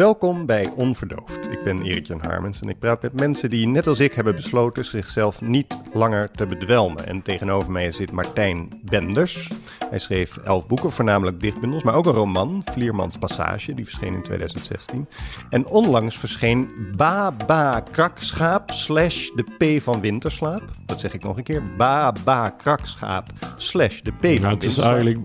[0.00, 1.50] Welkom bij Onverdoofd.
[1.50, 4.84] Ik ben Erik-Jan Harmens en ik praat met mensen die net als ik hebben besloten
[4.84, 7.06] zichzelf niet langer te bedwelmen.
[7.06, 9.48] En tegenover mij zit Martijn Benders.
[9.90, 14.22] Hij schreef elf boeken, voornamelijk dichtbundels, maar ook een roman, Vliermans Passage, die verscheen in
[14.22, 15.08] 2016.
[15.50, 19.44] En onlangs verscheen Baba Krakschaap slash de
[19.78, 20.62] P van Winterslaap.
[20.86, 21.62] Dat zeg ik nog een keer.
[21.76, 25.18] Baba Krakschaap slash de P van Nou, het is eigenlijk...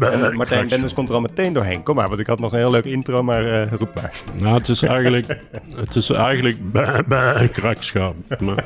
[0.00, 1.82] En Martijn Benders komt er al meteen doorheen.
[1.82, 4.12] Kom maar, want ik had nog een heel leuk intro, maar eh, roep maar.
[4.32, 5.40] Nou, het is eigenlijk...
[5.76, 6.72] Het is eigenlijk...
[6.72, 8.14] Bah, bah, krakschap.
[8.40, 8.64] Maar,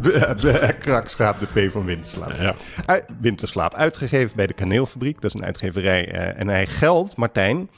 [0.78, 2.36] Krakschaap, de P van Winterslaap.
[2.36, 2.54] ja.
[2.86, 5.20] Uit- Winterslaap, uitgegeven bij de Kaneelfabriek.
[5.20, 6.08] Dat is een uitgeverij.
[6.12, 7.70] eh, en hij geldt, Martijn,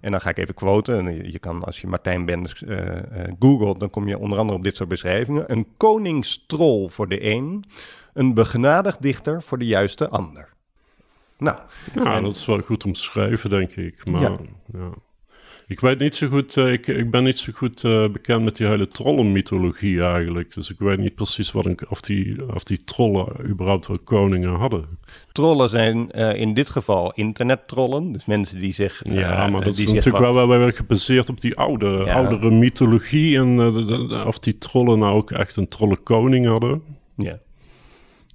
[0.00, 1.06] en dan ga ik even quoten.
[1.06, 4.58] En je, kan, als je Martijn Benders eh, eh, googelt, dan kom je onder andere
[4.58, 5.52] op dit soort beschrijvingen.
[5.52, 7.64] Een koningstrol voor de een,
[8.12, 10.48] een begenadigd dichter voor de juiste ander.
[11.38, 11.58] Nou,
[11.94, 14.10] ja, En- dat is wel goed omschreven, denk ik.
[14.10, 14.36] Maar, Ja.
[14.72, 14.90] ja.
[15.70, 16.56] Ik weet niet zo goed...
[16.56, 20.54] eh, ik, ik ben niet zo goed eh, bekend met die hele trollenmythologie eigenlijk.
[20.54, 24.84] Dus ik weet niet precies wat of, die, of die trollen überhaupt wel koningen hadden.
[25.32, 28.12] trollen zijn eh, in dit geval internettrollen.
[28.12, 29.00] Dus mensen die zich...
[29.04, 32.14] Ja, maar dat is natuurlijk wat- wel, wel weer gebaseerd op die oude, Ja.
[32.14, 33.36] oudere mythologie.
[33.38, 36.82] En de- de- of die trollen nou ook echt een trollenkoning hadden.
[37.16, 37.38] Ja.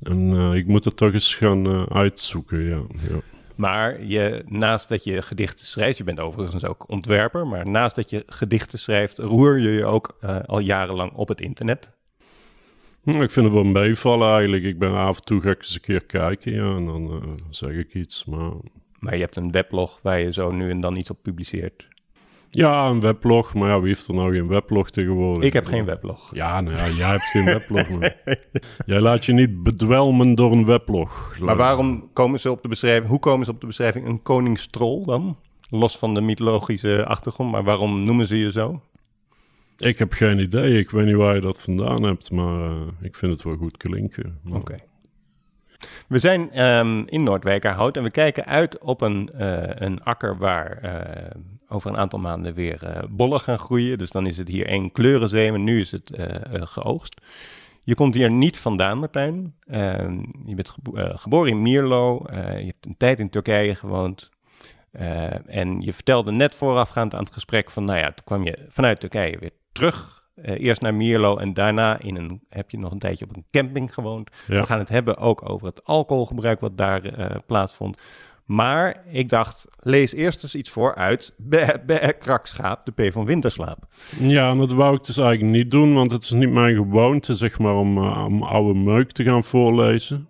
[0.03, 2.81] En ik moet het toch eens gaan uitzoeken, ja.
[3.09, 3.19] ja.
[3.55, 8.09] Maar je, naast dat je gedichten schrijft, je bent overigens ook ontwerper, maar naast dat
[8.09, 11.89] je gedichten schrijft, roer je je ook eh, al jarenlang op het internet.
[13.03, 14.63] Hm, Ik vind het wel meevallen eigenlijk.
[14.63, 17.43] Ik ben af en toe ga ik eens een keer kijken, ja, en dan eh,
[17.49, 18.25] zeg ik iets.
[18.25, 18.51] Maar
[18.99, 21.87] Maar je hebt een weblog waar je zo nu en dan iets op publiceert.
[22.55, 23.53] Ja, een weblog.
[23.53, 25.43] Maar ja, wie heeft er nou geen weblog tegenwoordig?
[25.43, 26.35] Ik heb geen weblog.
[26.35, 27.89] Ja, nou ja, jij hebt geen weblog.
[27.89, 28.15] Maar
[28.85, 31.35] jij laat je niet bedwelmen door een weblog.
[31.39, 35.05] Maar waarom komen ze op de beschrijving, hoe komen ze op de beschrijving een koningstrol
[35.05, 35.37] dan?
[35.69, 38.81] Los van de mythologische achtergrond, maar waarom noemen ze je zo?
[39.77, 40.77] Ik heb geen idee.
[40.79, 42.71] Ik weet niet waar je dat vandaan hebt, maar eh,
[43.01, 44.39] ik vind het wel goed klinken.
[44.43, 44.75] Maar- Oké.
[46.07, 50.77] We zijn ehm, in Noordwijkerhout en we kijken uit op een, eh, een akker waar
[50.81, 51.31] eh,
[51.69, 53.97] over een aantal maanden weer eh, bollen gaan groeien.
[53.97, 57.21] Dus dan is het hier één kleurenzee, maar nu is het eh, eh, geoogst.
[57.83, 59.55] Je komt hier niet vandaan, Martijn.
[59.67, 62.25] Ehm, je bent gebo- geboren in Mierlo.
[62.31, 64.29] je hebt een tijd in Turkije gewoond.
[65.45, 68.99] En je vertelde net voorafgaand aan het gesprek van, nou ja, toen kwam je vanuit
[68.99, 70.23] Turkije weer terug.
[70.41, 73.93] Eerst naar Mierlo en daarna in een, heb je nog een tijdje op een camping
[73.93, 74.29] gewoond.
[74.47, 74.59] Ja.
[74.59, 77.01] We gaan het hebben ook over het alcoholgebruik wat daar
[77.45, 78.01] plaatsvond.
[78.45, 81.33] Maar ik dacht, lees eerst eens iets voor uit
[82.19, 83.77] Krakschaap, de P van Winterslaap.
[84.19, 87.33] Ja, en dat wou ik dus eigenlijk niet doen, want het is niet mijn gewoonte,
[87.35, 90.27] zeg maar, om, eh, om oude meuk te gaan voorlezen.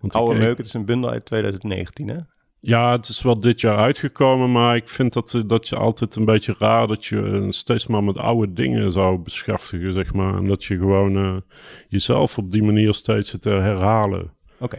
[0.00, 2.16] Want Oude ik- Meuk, het is een bundel uit 2019, hè?
[2.60, 6.16] Ja, het is wel dit jaar uitgekomen, maar ik vind dat, eh, dat je altijd
[6.16, 10.36] een beetje raar dat je eh, steeds maar met oude dingen zou beschaftigen, zeg maar.
[10.36, 11.42] En dat je gewoon
[11.88, 14.32] jezelf op die manier steeds zit te herhalen.
[14.58, 14.78] Oké.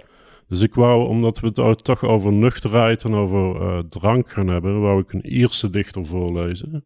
[0.50, 4.82] Dus ik wou, omdat we het toch over nuchterheid en over eh, drank gaan hebben,
[4.82, 6.84] wou ik een Ierse dichter voorlezen.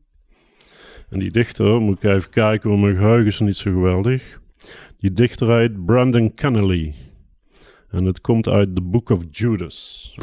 [1.09, 4.41] En die dichter, moet ik even kijken, want mijn geheugen is niet zo geweldig.
[4.97, 6.93] Die dichter heet Brandon Kennelly.
[7.89, 10.15] En het komt uit The Book of Judas.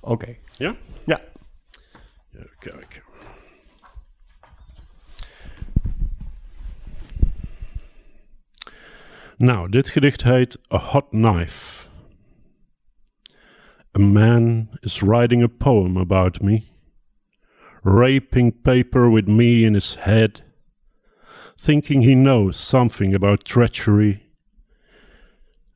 [0.00, 0.36] Oké.
[0.56, 0.76] Ja?
[1.06, 1.20] Ja.
[2.34, 3.02] Even kijken.
[9.36, 11.90] Nou, dit gedicht heet A Hot Knife.
[13.94, 16.72] A man is writing a poem about me,
[17.84, 20.40] raping paper with me in his head,
[21.58, 24.22] thinking he knows something about treachery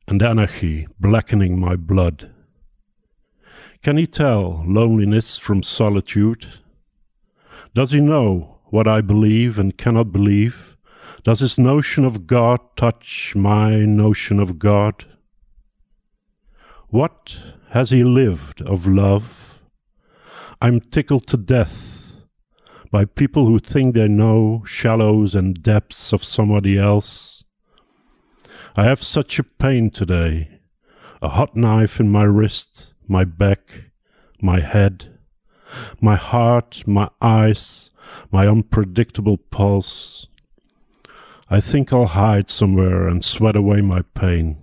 [0.07, 2.31] and anarchy blackening my blood.
[3.83, 6.47] Can he tell loneliness from solitude?
[7.75, 10.75] Does he know what I believe and cannot believe?
[11.23, 15.05] Does his notion of God touch my notion of God?
[16.89, 17.37] What
[17.69, 19.59] has he lived of love?
[20.61, 22.13] I'm tickled to death
[22.91, 27.43] by people who think they know shallows and depths of somebody else.
[28.75, 30.59] I have such a pain today,
[31.21, 33.91] a hot knife in my wrist, my back,
[34.41, 35.17] my head,
[35.99, 37.91] my heart, my eyes,
[38.31, 40.27] my unpredictable pulse.
[41.49, 44.57] I think I'll hide somewhere and sweat away my pain.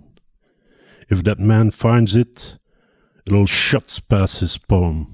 [1.09, 2.57] If that man finds it,
[3.25, 5.07] it'll shut past his poem.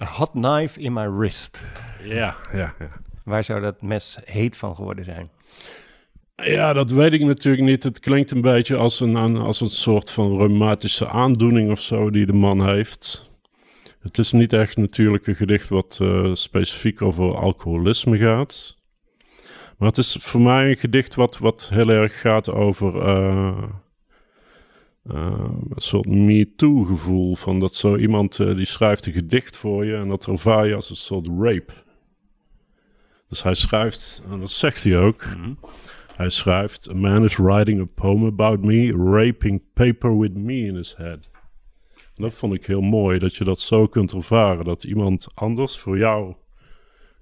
[0.00, 1.62] A hot knife in my wrist.
[2.04, 2.90] Ja, ja, ja.
[3.24, 5.30] Waar zou dat mes heet van geworden zijn?
[6.36, 7.82] Ja, dat weet ik natuurlijk niet.
[7.82, 12.26] Het klinkt een beetje als een, als een soort van reumatische aandoening of zo die
[12.26, 13.32] de man heeft.
[14.00, 18.76] Het is niet echt natuurlijk een gedicht wat eh, specifiek over alcoholisme gaat.
[19.78, 23.62] Maar het is voor mij een gedicht wat, wat heel erg gaat over eh,
[25.04, 27.34] een soort me-too-gevoel.
[27.34, 30.74] Van dat zo iemand eh, die schrijft een gedicht voor je en dat ervaar je
[30.74, 31.72] als een soort rape.
[33.28, 35.24] Dus hij schrijft, en dat zegt hij ook.
[36.16, 40.76] Hij schrijft: A man is writing a poem about me, raping paper with me in
[40.76, 41.30] his head.
[42.14, 44.64] Dat vond ik heel mooi, dat je dat zo kunt ervaren.
[44.64, 46.34] Dat iemand anders voor jou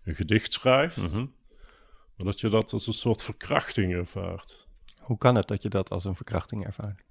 [0.04, 1.26] een gedicht schrijft, Mhm.
[2.16, 4.68] maar dat je dat als een soort verkrachting ervaart.
[5.00, 7.02] Hoe kan het dat je dat als een verkrachting ervaart?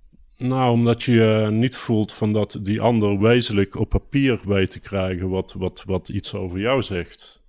[0.41, 4.79] Nou, omdat je je niet voelt van dat die ander wezenlijk op papier weet te
[4.79, 7.41] krijgen wat, wat, wat iets over jou zegt.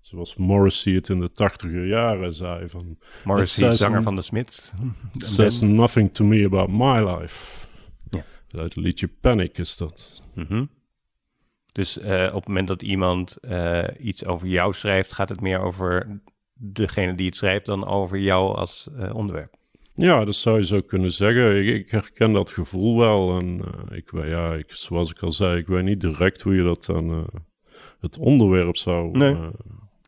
[0.00, 2.98] Zoals Morrissey het in de tachtiger jaren zei van...
[3.24, 4.72] Morrissey, zanger van de Smiths.
[5.14, 7.66] It says nothing to me about my life.
[8.10, 8.24] Ja.
[8.50, 10.22] Uit het liedje Panic is dat.
[10.34, 10.64] Mhm.
[11.72, 15.60] Dus eh, op het moment dat iemand eh, iets over jou schrijft, gaat het meer
[15.60, 16.20] over
[16.54, 19.58] degene die het schrijft dan over jou als eh, onderwerp.
[20.00, 21.56] Ja, dat zou je zo kunnen zeggen.
[21.66, 23.38] Ik, ik herken dat gevoel wel.
[23.38, 26.54] En eh, ik, weet- ja, ik, zoals ik al zei, ik weet niet direct hoe
[26.54, 27.24] je dat aan eh,
[28.00, 29.32] het onderwerp zou Nee.
[29.32, 29.48] eh,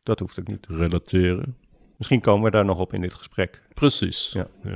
[0.03, 0.65] Dat hoeft ook niet.
[0.69, 1.55] relateren.
[1.97, 3.61] Misschien komen we daar nog op in dit gesprek.
[3.73, 4.31] Precies.
[4.33, 4.47] Ja.
[4.63, 4.75] ja.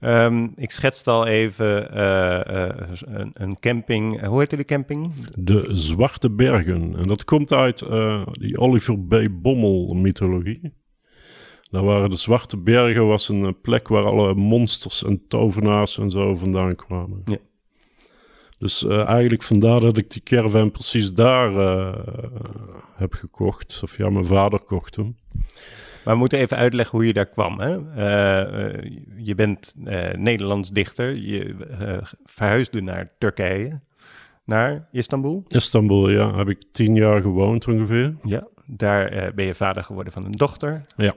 [0.00, 1.98] Ehm, ik schetste al even
[3.20, 4.24] een, een camping.
[4.26, 5.12] hoe heette die camping?
[5.38, 6.96] De Zwarte Bergen.
[6.96, 9.28] En dat komt uit eh, die Oliver B.
[9.30, 10.72] Bommel mythologie.
[11.70, 16.36] Daar waren de Zwarte Bergen was een plek waar alle monsters en tovenaars en zo
[16.36, 17.22] vandaan kwamen.
[17.24, 17.36] Ja.
[18.58, 21.94] Dus eh, eigenlijk vandaar dat ik die caravan precies daar eh,
[22.94, 23.80] heb gekocht.
[23.82, 25.16] Of ja, mijn vader kocht hem.
[26.04, 27.60] Maar we moeten even uitleggen hoe je daar kwam.
[27.60, 27.94] Hè?
[27.94, 29.74] Eh, je bent
[30.16, 31.16] Nederlands dichter.
[31.16, 31.54] Je
[32.24, 33.80] verhuisde naar Turkije,
[34.44, 35.44] naar Istanbul.
[35.48, 38.16] Istanbul, ja, heb ik tien jaar gewoond ongeveer.
[38.22, 40.84] Ja, daar ben je vader geworden van een dochter.
[40.96, 41.14] Ja.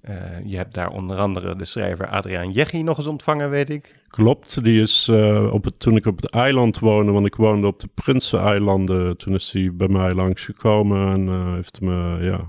[0.00, 0.14] Eh,
[0.44, 4.02] je hebt daar onder andere de schrijver Adriaan Jeggi nog eens ontvangen, weet ik.
[4.08, 7.66] Klopt, die is eh, op het, toen ik op het eiland woonde, want ik woonde
[7.66, 12.40] op de Prinseneilanden, toen is hij bij mij langsgekomen en eh, heeft me ja,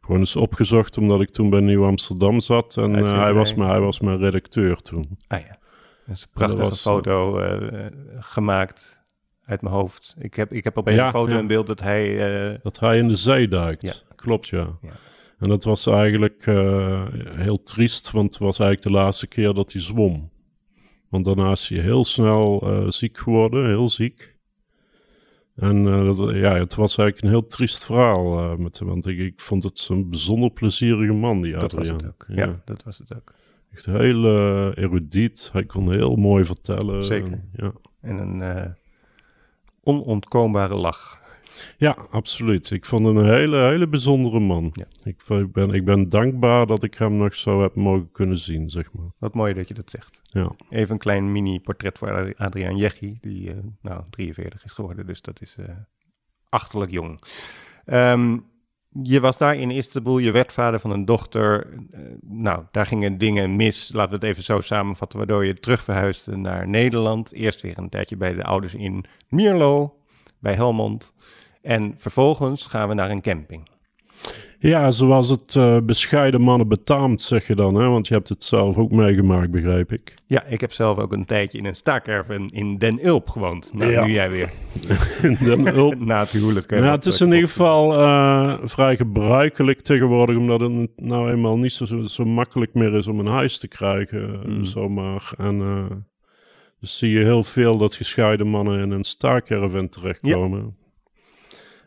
[0.00, 2.76] gewoon eens opgezocht, omdat ik toen bij Nieuw Amsterdam zat.
[2.76, 5.18] En hij, was mijn, hij was mijn redacteur toen.
[5.28, 5.58] Ah ja,
[6.06, 7.40] dat is een prachtige was, foto
[8.18, 9.00] gemaakt
[9.44, 10.14] uit mijn hoofd.
[10.18, 11.38] Ik heb, ik heb op een Ja, foto ja.
[11.38, 12.60] in beeld dat hij...
[12.62, 13.86] Dat hij in de zee duikt.
[13.86, 14.14] Ja.
[14.16, 14.66] Klopt, ja.
[14.82, 14.92] Ja.
[15.42, 19.72] En dat was eigenlijk eh, heel triest, want het was eigenlijk de laatste keer dat
[19.72, 20.30] hij zwom.
[21.08, 24.36] Want daarna is hij heel snel eh, ziek geworden, heel ziek.
[25.56, 28.56] En eh, ja, het was eigenlijk een heel triest verhaal.
[28.56, 31.96] met, want ik, ik vond het zo'n bijzonder plezierige man, die dat was Adriaan.
[31.96, 32.24] het ook.
[32.28, 32.62] Ja.
[32.64, 33.34] dat was het ook.
[33.72, 34.24] Echt heel
[34.72, 35.50] erudiet.
[35.52, 37.04] Hij kon heel mooi vertellen.
[37.04, 37.32] Zeker.
[37.32, 37.72] En, ja.
[38.00, 38.74] En een
[39.82, 41.21] onontkoombare lach.
[41.76, 42.70] Ja, absoluut.
[42.70, 44.70] Ik vond hem een hele, hele bijzondere man.
[44.72, 44.84] Ja.
[45.04, 48.92] Ik, ben, ik ben dankbaar dat ik hem nog zo heb mogen kunnen zien, zeg
[48.92, 49.10] maar.
[49.18, 50.20] Wat mooi dat je dat zegt.
[50.22, 55.06] Ja, Even een klein mini-portret voor Adri- Adriaan Jeggi, die eh, nou 43 is geworden,
[55.06, 55.64] dus dat is eh,
[56.48, 57.20] achterlijk jong.
[57.84, 58.38] Ehm,
[59.02, 61.66] je was daar in Istanbul, je werd vader van een dochter.
[61.90, 65.82] Eh, nou, daar gingen dingen mis, laten we het even zo samenvatten, waardoor je terug
[65.82, 67.32] verhuisde naar Nederland.
[67.32, 69.96] Eerst weer een tijdje bij de ouders in Mierlo,
[70.38, 71.14] bij Helmond.
[71.62, 73.70] En vervolgens gaan we naar een camping.
[74.58, 77.88] ja zoals het eh, bescheiden mannen betaamt, zeg je dan, hè?
[77.88, 80.14] Want je hebt het zelf ook meegemaakt, begrijp ik.
[80.26, 83.72] Ja, ik heb zelf ook een tijdje in een staakerven in Den Ulp gewoond.
[83.74, 84.04] Nou, Ja.
[84.04, 84.50] nu jij weer.
[85.22, 86.04] In Den Ulp.
[86.04, 86.70] Na het huwelijk.
[86.70, 91.58] Nou, het is eh, in ieder geval eh, vrij gebruikelijk tegenwoordig, omdat het nou eenmaal
[91.58, 94.64] niet zo, zo, makkelijk meer is om een huis te krijgen, Mm.
[94.64, 95.32] zomaar.
[95.36, 95.58] En
[96.80, 100.74] dus zie je heel veel dat gescheiden mannen in een staarcaravan terechtkomen.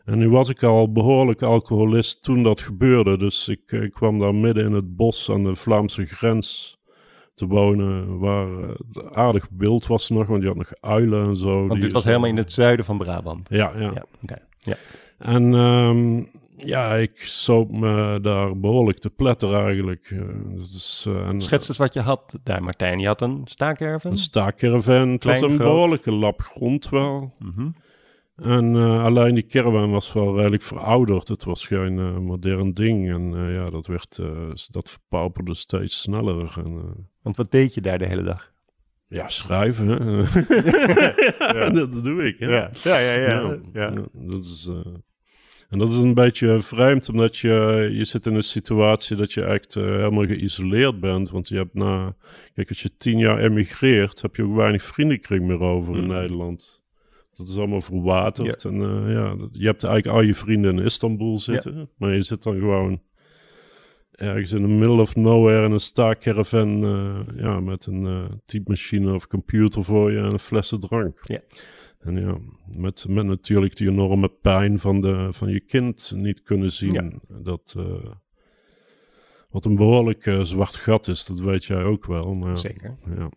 [0.06, 4.18] En nu was ik al behoorlijk alcoholist toen dat gebeurde, dus ik, eh, ik kwam
[4.18, 6.78] daar midden in het bos aan de Vlaamse grens
[7.34, 11.52] te wonen, waar eh, aardig wild was nog, want je had nog uilen en zo.
[11.58, 13.48] Want die- dit was helemaal in het zuiden van Brabant.
[13.48, 13.90] Ja, ja.
[13.94, 14.38] Ja, oké.
[14.58, 14.76] ja.
[15.18, 16.22] En ehm,
[16.56, 20.08] ja, ik zoop me daar behoorlijk te pletter eigenlijk.
[20.10, 20.18] Eh,
[21.28, 22.98] en, Schets eens wat je had daar, Martijn.
[22.98, 24.10] Je had een staakerven.
[24.10, 25.08] een staakerven.
[25.08, 25.58] Het was een groot?
[25.58, 27.34] behoorlijke lap grond wel.
[27.38, 27.68] Mhm.
[28.36, 31.28] En eh, alleen die caravan was wel redelijk verouderd.
[31.28, 33.10] Het was geen eh, modern ding.
[33.10, 34.20] En eh, ja, dat, werd,
[34.70, 36.54] dat verpauperde steeds sneller.
[36.64, 36.82] En,
[37.22, 38.54] Want wat deed je daar de hele dag?
[39.08, 39.88] ja, schrijven.
[39.88, 40.20] Hè?
[41.58, 42.38] ja, dat, dat doe ik.
[42.38, 42.46] Hè?
[42.46, 43.18] Ja, ja, ja.
[43.18, 43.58] ja.
[43.72, 44.70] Ja, dat is,
[45.68, 49.42] en dat is een beetje vreemd, omdat je, je zit in een situatie dat je
[49.42, 51.30] echt helemaal geïsoleerd bent.
[51.30, 52.16] Want je hebt na,
[52.54, 56.08] kijk, als je tien jaar emigreert, heb je ook weinig vriendenkring meer over in Mm.
[56.08, 56.84] Nederland.
[57.36, 58.64] Dat is allemaal verwaterd.
[58.64, 61.90] En eh, ja, je hebt eigenlijk al je vrienden in Istanbul zitten.
[61.96, 63.02] Maar je zit dan gewoon
[64.10, 66.84] ergens in the middle of nowhere in een staakcaravan.
[66.84, 71.18] eh ja, met een eh typemachine of computer voor je en een flessen drank.
[71.22, 71.40] Ja.
[71.98, 76.72] En ja, met, met natuurlijk die enorme pijn van, de, van je kind niet kunnen
[76.72, 77.20] zien.
[77.28, 77.76] Dat,
[79.56, 82.34] wat een behoorlijk eh, zwart gat is, dat weet jij ook wel.
[82.34, 82.96] Maar, Zeker.
[83.06, 83.14] ja.
[83.16, 83.30] Ja.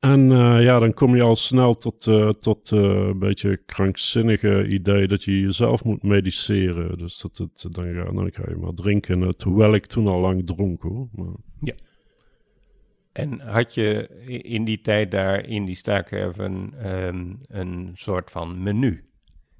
[0.00, 4.66] En eh, ja, dan kom je al snel tot, eh, tot eh, een beetje krankzinnige
[4.66, 6.98] idee dat je jezelf moet mediceren.
[6.98, 9.36] Dus dat het, dan, ga, dan ga je maar drinken.
[9.36, 11.08] terwijl ik toen al lang dronk hoor.
[11.12, 11.34] Maar,
[13.12, 14.08] En had je
[14.42, 19.04] in die tijd daar in die staakerven ehm een soort van menu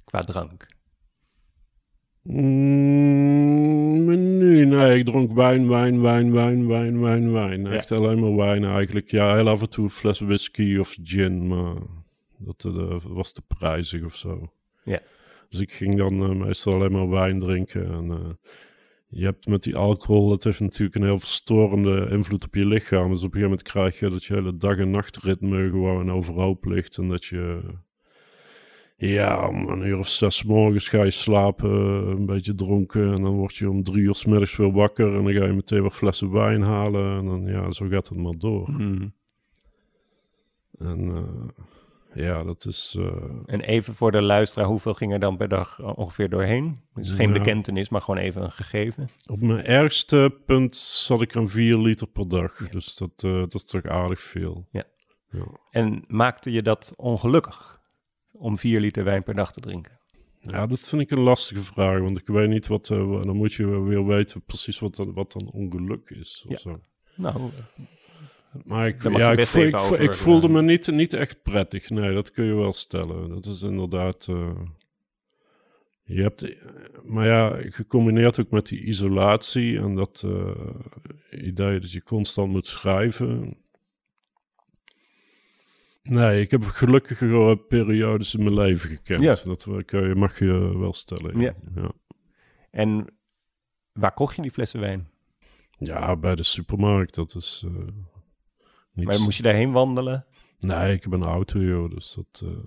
[0.03, 0.67] qua drank?
[2.29, 7.61] Mm, menu, nee, ik dronk wijn, wijn, wijn, wijn, wijn, wijn, wijn.
[7.61, 7.69] Ja.
[7.71, 9.11] Echt alleen maar wijn eigenlijk.
[9.11, 11.75] Ja, heel af en toe een fles whisky of gin, maar
[12.37, 14.51] dat eh, was te prijzig of zo.
[14.83, 14.99] Ja.
[15.49, 17.91] Dus ik ging dan eh, meestal alleen maar wijn drinken.
[17.91, 18.53] En eh,
[19.07, 23.11] je hebt met die alcohol, dat heeft natuurlijk een heel verstorende invloed op je lichaam.
[23.11, 26.65] Dus op een gegeven moment krijg je dat je hele dag- en nachtritme gewoon overhoop
[26.65, 26.97] ligt.
[26.97, 27.61] En dat je,
[28.99, 31.71] ja, om een uur of zes morgens ga je slapen,
[32.07, 33.13] een beetje dronken.
[33.13, 35.07] En dan word je om drie uur 's middags weer wakker.
[35.15, 37.17] En dan ga je meteen weer flessen wijn halen.
[37.17, 38.71] En dan, ja, zo gaat het maar door.
[38.71, 39.07] Mhm.
[40.79, 42.95] En eh, ja, dat is...
[42.99, 43.05] eh,
[43.45, 46.77] En even voor de luisteraar, hoeveel ging er dan per dag eh, ongeveer doorheen?
[46.93, 49.09] Dus geen bekentenis, maar gewoon even een gegeven.
[49.29, 52.69] Op mijn ergste punt zat ik aan 4 liter per dag.
[52.69, 54.67] Dus dat, dat is toch aardig veel.
[54.71, 54.83] Ja.
[55.31, 55.43] Ja.
[55.71, 57.76] En maakte je dat ongelukkig
[58.37, 59.99] om vier liter wijn per dag te drinken?
[60.41, 61.99] Ja, dat vind ik een lastige vraag.
[61.99, 62.89] Want ik weet niet wat.
[62.89, 66.43] eh, dan moet je weer weten precies wat dan, wat dan ongeluk is.
[66.47, 66.57] Of Ja.
[66.57, 66.79] zo.
[67.15, 67.51] Nou,
[68.65, 71.89] Maar ik, ja, ik, over, voelde eh, me niet, niet echt prettig.
[71.89, 73.29] Nee, dat kun je wel stellen.
[73.29, 74.27] Dat is inderdaad.
[74.29, 74.59] eh,
[76.03, 76.55] je hebt, eh,
[77.03, 82.67] maar ja, gecombineerd ook met die isolatie en dat eh, idee dat je constant moet
[82.67, 83.57] schrijven.
[86.09, 89.21] Nee, ik heb gelukkige periodes in mijn leven gekend.
[89.21, 89.35] Ja.
[89.43, 91.39] Dat eh, je, mag je wel stellen.
[91.39, 91.53] Ja.
[91.75, 91.91] ja.
[92.71, 93.05] en
[93.93, 95.09] waar kocht je die flessen wijn?
[95.77, 97.15] Ja, bij de supermarkt.
[97.15, 97.87] Dat is eh
[98.93, 99.05] niet...
[99.05, 100.25] Maar moest je daarheen wandelen?
[100.59, 101.89] Nee, ik heb een auto, joh.
[101.89, 102.57] Dus dat eh,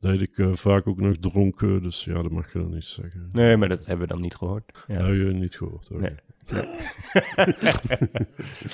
[0.00, 1.82] deed ik vaak ook nog dronken.
[1.82, 3.28] Dus ja, dat mag je dan niet zeggen.
[3.32, 4.84] Nee, maar dat hebben we dan niet gehoord.
[4.86, 5.06] Ja.
[5.06, 5.90] Je niet gehoord.
[5.90, 6.00] oké.
[6.00, 6.16] Nee.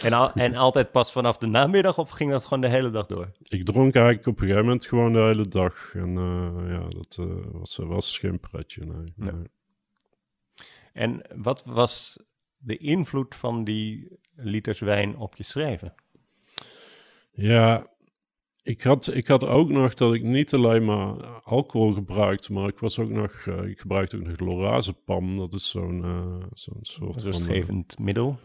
[0.04, 3.06] en, al, en altijd pas vanaf de namiddag of ging dat gewoon de hele dag
[3.06, 3.32] door?
[3.42, 5.94] Ik dronk eigenlijk op een gegeven moment gewoon de hele dag.
[5.94, 8.84] En eh, ja, dat eh, was, was geen pretje,
[9.16, 9.50] nee.
[10.92, 12.22] En wat was
[12.56, 15.94] de invloed van die liters wijn op je schrijven?
[17.30, 17.86] Ja,
[18.62, 22.78] ik had, ik had ook nog dat ik niet alleen maar alcohol gebruikte, maar ik
[22.78, 25.36] was ook nog, eh, ik gebruikte ook nog lorazepam.
[25.36, 26.04] Dat is zo'n
[26.52, 27.30] zo'n soort van...
[27.32, 28.38] eh, Rustgevend middel.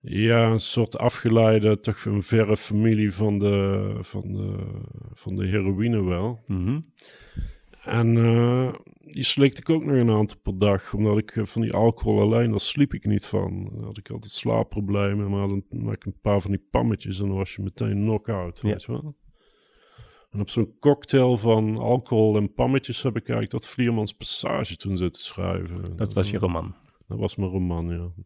[0.00, 4.56] Ja, een soort afgeleide, toch een verre familie van de, van de,
[5.14, 6.44] van de heroïne wel.
[6.46, 6.80] Mhm.
[7.84, 8.14] En
[9.12, 12.50] die slikte ik ook nog een aantal per dag, omdat ik van die alcohol alleen,
[12.50, 13.70] daar sliep ik niet van.
[13.74, 17.26] Dan had ik altijd slaapproblemen, maar dan maak ik een paar van die pammetjes en
[17.28, 18.68] dan was je meteen knock-out, Ja.
[18.68, 19.16] weet je wel.
[20.32, 24.96] En op zo'n cocktail van alcohol en pammetjes heb ik eigenlijk dat Vliermans Passage toen
[24.96, 25.96] zitten schrijven.
[25.96, 26.74] Dat was je roman.
[27.06, 28.24] Dat was mijn roman, ja.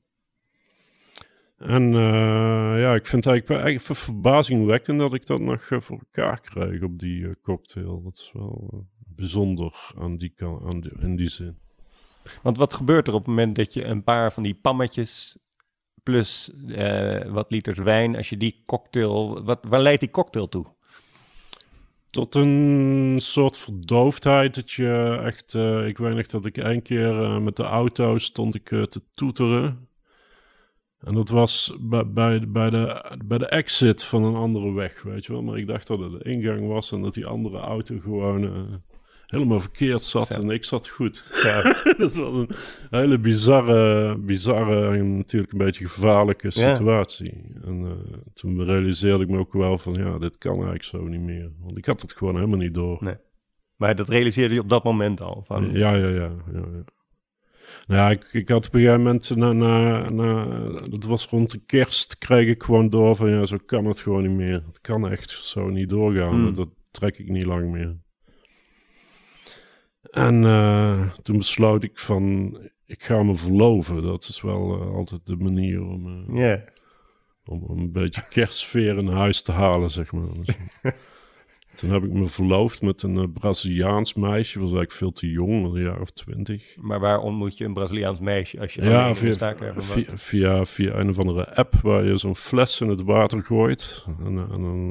[1.56, 6.40] En eh, ja, ik vind het eigenlijk, verbazingwekkend dat ik dat nog eh, voor elkaar
[6.40, 8.02] kreeg op die eh, cocktail.
[8.02, 11.58] Dat is wel bijzonder aan die, aan die, in die zin.
[12.42, 15.38] Want wat gebeurt er op het moment dat je een paar van die pammetjes
[16.02, 16.50] plus
[17.28, 20.75] wat liters wijn, als je die cocktail, wat, waar leidt die cocktail toe?
[22.16, 25.54] Tot een soort verdoofdheid dat je echt...
[25.54, 28.82] eh, ik weet nog dat ik één keer eh, met de auto stond ik eh,
[28.82, 29.88] te toeteren.
[31.00, 35.26] En dat was bij, bij, bij, de, bij de exit van een andere weg, weet
[35.26, 35.42] je wel.
[35.42, 38.42] Maar ik dacht dat het de ingang was en dat die andere auto gewoon
[39.26, 40.30] helemaal verkeerd zat.
[40.30, 41.28] En ik zat goed.
[41.44, 41.62] Ja.
[41.98, 42.48] dat was een
[42.90, 46.74] hele bizarre, bizarre en natuurlijk een beetje gevaarlijke Ja.
[46.74, 47.32] situatie.
[47.64, 51.20] En eh, toen realiseerde ik me ook wel van, ja, dit kan eigenlijk zo niet
[51.20, 51.50] meer.
[51.60, 52.98] Want ik had het gewoon helemaal niet door.
[53.00, 53.16] Nee.
[53.76, 55.44] Maar dat realiseerde je op dat moment al.
[55.46, 56.14] Van, Ja, ja, ja.
[56.14, 56.84] ja, ja.
[57.86, 60.44] Nou ja, ik, ik had op een gegeven moment, na, na, na,
[60.88, 64.22] dat was rond de kerst, kreeg ik gewoon door van, ja, zo kan het gewoon
[64.22, 64.62] niet meer.
[64.66, 66.34] Het kan echt zo niet doorgaan.
[66.34, 66.54] Hmm.
[66.54, 67.96] Dat trek ik niet lang meer.
[70.10, 74.02] En eh, toen besloot ik van, ik ga me verloven.
[74.02, 76.64] Dat is wel eh, altijd de manier om, Ja.
[77.44, 80.28] om, een beetje kerstsfeer in huis te halen, zeg maar.
[80.42, 80.56] Dus,
[81.76, 84.58] Toen heb ik me verloofd met een Braziliaans meisje.
[84.58, 86.76] Was eigenlijk veel te jong, een jaar of twintig.
[86.76, 90.94] Maar waar ontmoet je een Braziliaans meisje als je Ja, via, de via, via, via
[90.94, 94.06] een of andere app waar je zo'n fles in het water gooit.
[94.24, 94.38] En,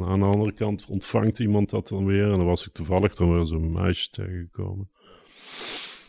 [0.05, 2.24] aan de andere kant ontvangt iemand dat dan weer.
[2.24, 4.89] En dan was ik toevallig dan weer zo'n meisje tegengekomen.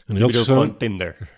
[0.07, 1.35] En bedoelt zo'n- gewoon Tinder.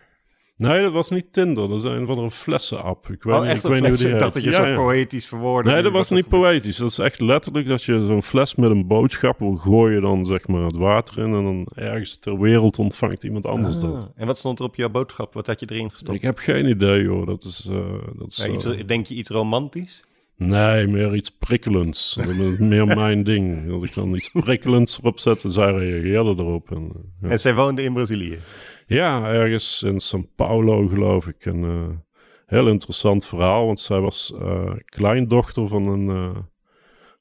[0.57, 1.69] Nee, dat was niet Tinder.
[1.69, 3.09] Dat is een van een flessenapp.
[3.11, 4.07] Ik weet oh, niet, echt ik een weet niet hoe fles.
[4.07, 4.77] die Ik dacht dat je Ja, zo ja.
[4.77, 5.73] poëtisch verwoordde.
[5.73, 6.77] Nee, dat was niet dat- poëtisch.
[6.77, 10.47] Dat is echt letterlijk dat je zo'n fles met een boodschap wil gooien dan zeg
[10.49, 14.11] maar het water in en dan ergens ter wereld ontvangt iemand anders Ah, dat.
[14.17, 15.35] En wat stond er op jouw boodschap?
[15.35, 16.13] Wat had je erin gestopt?
[16.17, 17.27] Ik heb geen idee hoor.
[17.27, 20.03] Dat is, eh, dat is Ja, iets, eh, denk je iets romantisch?
[20.39, 22.15] Nee, meer iets prikkelends.
[22.15, 23.69] Dat is meer mijn ding.
[23.69, 26.71] Dat ik dan iets prikkelends erop zet en zij reageerde erop.
[26.71, 27.29] En, eh, ja.
[27.29, 28.39] En zij woonde in Brazilië.
[28.87, 31.45] Ja, ergens in São Paulo geloof ik.
[31.45, 31.89] Een eh,
[32.47, 36.35] heel interessant verhaal, want zij was eh, kleindochter van een,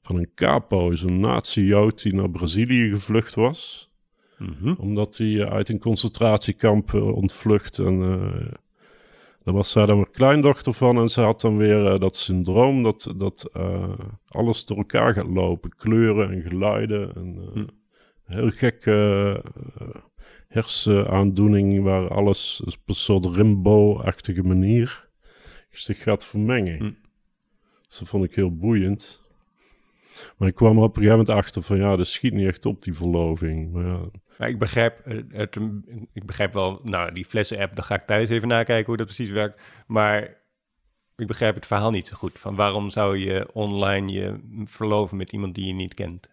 [0.02, 3.90] van een capo, zo'n nazi-jood die naar Brazilië gevlucht was.
[4.38, 4.74] Mhm.
[4.80, 7.78] Omdat hij uit een concentratiekamp ontvlucht.
[7.78, 8.00] En
[9.48, 10.96] daar was zij dan weer kleindochter van.
[10.98, 15.28] En ze had dan weer eh, dat syndroom dat, dat eh, alles door elkaar gaat
[15.28, 15.76] lopen.
[15.76, 17.14] Kleuren en geluiden.
[17.14, 17.66] En, eh, Hm.
[18.24, 19.42] Heel gekke
[20.48, 25.08] hersenaandoening waar alles op een soort Rimbo-achtige manier
[25.70, 26.78] zich gaat vermengen.
[26.78, 26.92] Hm.
[27.88, 29.22] Dus dat vond ik heel boeiend.
[30.36, 32.66] Maar ik kwam er op een gegeven moment achter van ja, dat schiet niet echt
[32.66, 33.72] op die verloving.
[33.72, 34.00] Maar ja,
[34.38, 35.56] Maar ik begrijp, eh, het,
[36.12, 39.30] ik begrijp wel, nou, die flessen-app, daar ga ik thuis even nakijken hoe dat precies
[39.30, 39.60] werkt.
[39.86, 40.36] Maar
[41.16, 42.38] ik begrijp het verhaal niet zo goed.
[42.38, 46.28] Van waarom zou je online je verloven met iemand die je niet kent?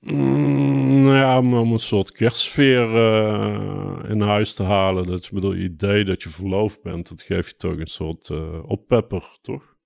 [0.00, 5.06] Mm, nou ja, om, een soort kerstsfeer eh, in huis te halen.
[5.06, 8.30] Dat is bedoel, het idee dat je verloofd bent, dat geeft je toch een soort
[8.30, 9.76] eh oppepper, toch?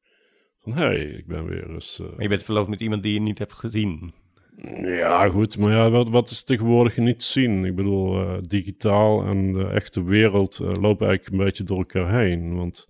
[0.59, 1.99] Van, hé, hey, ik ben weer eens...
[1.99, 4.12] Maar je bent verloofd met iemand die je niet hebt gezien.
[4.83, 7.64] Ja, goed, maar ja, wat, wat is tegenwoordig niet zien?
[7.64, 12.20] Ik bedoel, eh, digitaal en de echte wereld eh, lopen eigenlijk een beetje door elkaar
[12.20, 12.57] heen.
[12.57, 12.88] Want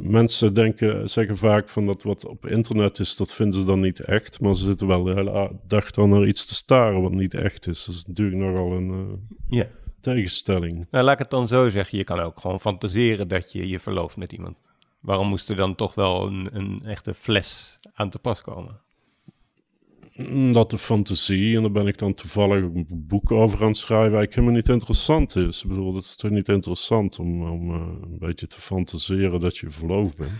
[0.00, 4.00] mensen denken, zeggen vaak van dat wat op internet is, dat vinden ze dan niet
[4.00, 4.40] echt.
[4.40, 7.66] Maar ze zitten wel de hele dag dan naar iets te staren wat niet echt
[7.66, 7.84] is.
[7.84, 9.60] Dat is natuurlijk nogal een eh,
[10.00, 10.86] tegenstelling.
[10.90, 11.98] Nou, laat ik het dan zo zeggen.
[11.98, 14.56] Je kan ook gewoon fantaseren dat je je verlooft met iemand.
[15.00, 18.86] Waarom moest er dan toch wel een, een echte fles aan te pas komen?
[20.18, 23.76] Mm, Dat de fantasie, en daar ben ik dan toevallig een boek over aan het
[23.76, 25.62] schrijven, eigenlijk helemaal niet interessant is.
[25.62, 29.56] Ik bedoel, het is toch niet interessant om, om eh, een beetje te fantaseren dat
[29.58, 30.32] je verloofd bent.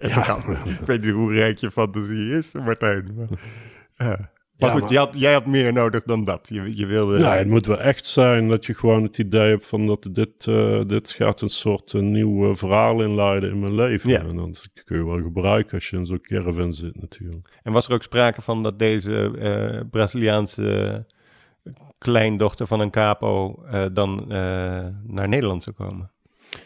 [0.14, 3.14] ja, Ik weet niet hoe rijk je fantasie is, Martijn.
[3.16, 3.28] Maar,
[3.96, 4.30] ja.
[4.58, 6.48] Maar Ja, goed, maar- Je had, jij had meer nodig dan dat.
[6.50, 7.18] Je, je wilde...
[7.18, 10.46] Nou, het moet wel echt zijn dat je gewoon het idee hebt van dat dit,
[10.46, 14.10] eh, dit gaat een soort eh, nieuw eh, verhaal inleiden in mijn leven.
[14.10, 14.20] Ja.
[14.20, 17.60] En dat kun je wel gebruiken als je in zo'n caravan zit natuurlijk.
[17.62, 21.06] En was er ook sprake van dat deze Braziliaanse
[21.98, 24.24] kleindochter van een capo dan
[25.06, 26.10] naar Nederland zou komen?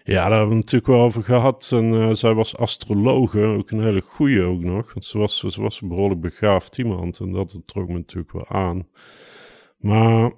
[0.04, 1.70] Ja, daar hebben we het natuurlijk wel over gehad.
[1.72, 4.92] En eh, zij was astrologe, ook een hele goeie ook nog.
[4.92, 7.20] Want ze was, ze was een behoorlijk begaafd iemand.
[7.20, 8.88] En dat trok me natuurlijk wel aan.
[9.78, 10.32] Maar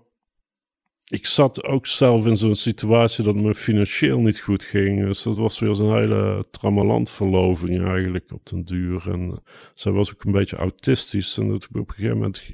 [1.08, 5.04] ik zat ook zelf in zo'n situatie dat me financieel niet goed ging.
[5.04, 9.10] Dus dat was weer zo'n hele tramaland verloving eigenlijk op den duur.
[9.10, 9.36] En eh,
[9.74, 11.38] zij was ook een beetje autistisch.
[11.38, 12.44] En dat, op een gegeven moment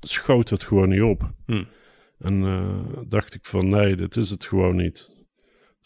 [0.00, 1.30] schoot het gewoon niet op.
[1.46, 1.64] Hm.
[2.18, 5.15] En eh, dacht ik van nee, dit is het gewoon niet.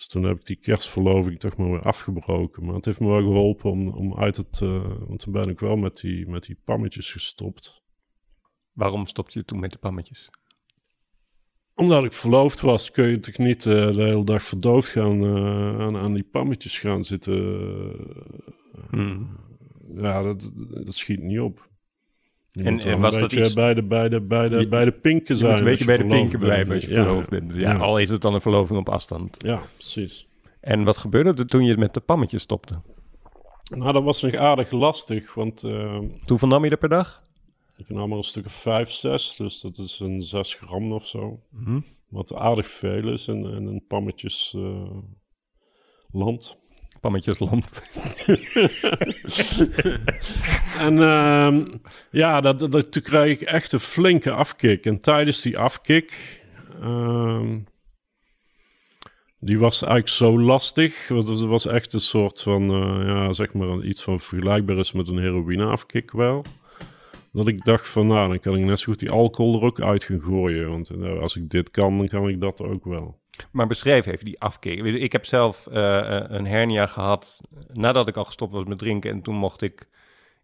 [0.01, 2.65] Dus toen heb ik die kerstverloving toch maar weer afgebroken.
[2.65, 4.61] Maar het heeft me wel geholpen om, om uit het...
[4.63, 7.83] eh, want toen ben ik wel met die, met die pammetjes gestopt.
[8.73, 10.31] Waarom stopte je toen met de pammetjes?
[11.75, 15.81] Omdat ik verloofd was, kun je toch niet eh, de hele dag verdoofd gaan eh,
[15.81, 17.35] aan, aan die pammetjes gaan zitten.
[18.91, 19.25] Hm.
[19.95, 20.51] Ja, dat,
[20.85, 21.70] dat schiet niet op.
[22.53, 25.37] En- en was dat iets- bij de, bij de, bij de, Je- bij de pinken
[25.37, 25.51] zijn.
[25.51, 27.55] moet een beetje bij de pinken blijven als je Ja, verloofd bent.
[27.55, 27.77] Ja, ja.
[27.79, 29.37] Al is het dan een verloving op afstand.
[29.39, 30.27] Ja, precies.
[30.61, 32.81] En wat gebeurde er toen je met de pammetjes stopte?
[33.77, 35.63] Nou, dat was nog aardig lastig, want...
[35.65, 37.23] eh, Hoeveel nam je er per dag?
[37.77, 41.07] Ik nam er een stuk of 5, 6, dus dat is een 6 gram of
[41.07, 41.41] zo.
[41.51, 41.81] Mhm.
[42.09, 44.91] Wat aardig veel is in, in een pammetjes eh,
[46.13, 46.59] land.
[47.01, 47.83] Pammetjesland.
[50.79, 51.65] En ehm,
[52.11, 54.87] ja, dat, dat, toen kreeg ik echt een flinke afkick.
[54.87, 56.41] En tijdens die afkick,
[56.81, 57.59] ehm,
[59.39, 61.09] die was eigenlijk zo lastig.
[61.09, 64.93] Want het was echt een soort van, eh, ja, zeg maar iets van vergelijkbaar is
[64.93, 66.45] met een heroïne afkick wel.
[67.33, 69.81] Dat ik dacht van, nou, dan kan ik net zo goed die alcohol er ook
[69.81, 70.71] uit gaan gooien.
[70.71, 73.20] Want eh, als ik dit kan, dan kan ik dat ook wel.
[73.51, 74.87] Maar beschrijf even die afkeer.
[74.87, 77.41] Ik heb zelf eh, een hernia gehad
[77.73, 79.11] nadat ik al gestopt was met drinken.
[79.11, 79.89] En toen mocht ik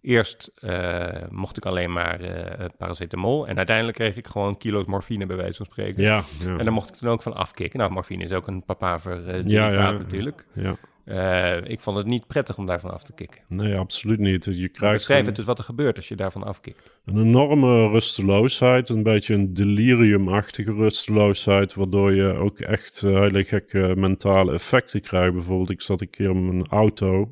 [0.06, 3.46] Eerst eh, mocht ik alleen maar eh, paracetamol.
[3.46, 6.02] En uiteindelijk kreeg ik gewoon kilo's morfine, bij wijze van spreken.
[6.02, 6.56] Ja, ja.
[6.56, 7.78] En daar mocht ik toen ook van afkicken.
[7.78, 9.90] Nou, morfine is ook een papaver eh ja, ja.
[9.90, 10.46] natuurlijk.
[10.52, 10.76] ja.
[11.06, 13.40] Eh, ik vond het niet prettig om daarvan af te kicken.
[13.48, 14.44] Nee, absoluut niet.
[14.44, 17.00] Je krijgt beschrijf een, het dus wat er gebeurt als je daarvan afkikt.
[17.04, 23.94] een enorme rusteloosheid, een beetje een deliriumachtige rusteloosheid, waardoor je ook echt eh, hele gekke
[23.96, 25.32] mentale effecten krijgt.
[25.32, 27.30] Bijvoorbeeld, ik zat een keer in mijn auto.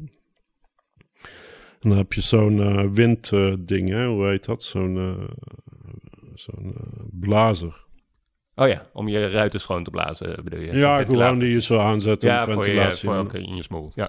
[1.81, 4.63] En dan heb je zo'n eh windding, hoe heet dat?
[4.63, 5.29] Zo'n
[6.35, 6.75] zo'n
[7.11, 7.84] blazer.
[8.57, 10.77] Oh ja, om je ruiten schoon te blazen, bedoel je?
[10.77, 13.09] Ja, gewoon die je zo aanzet Ja, voor, je, ventilatie.
[13.09, 13.93] voor ook in je smoel.
[13.95, 14.09] Ja.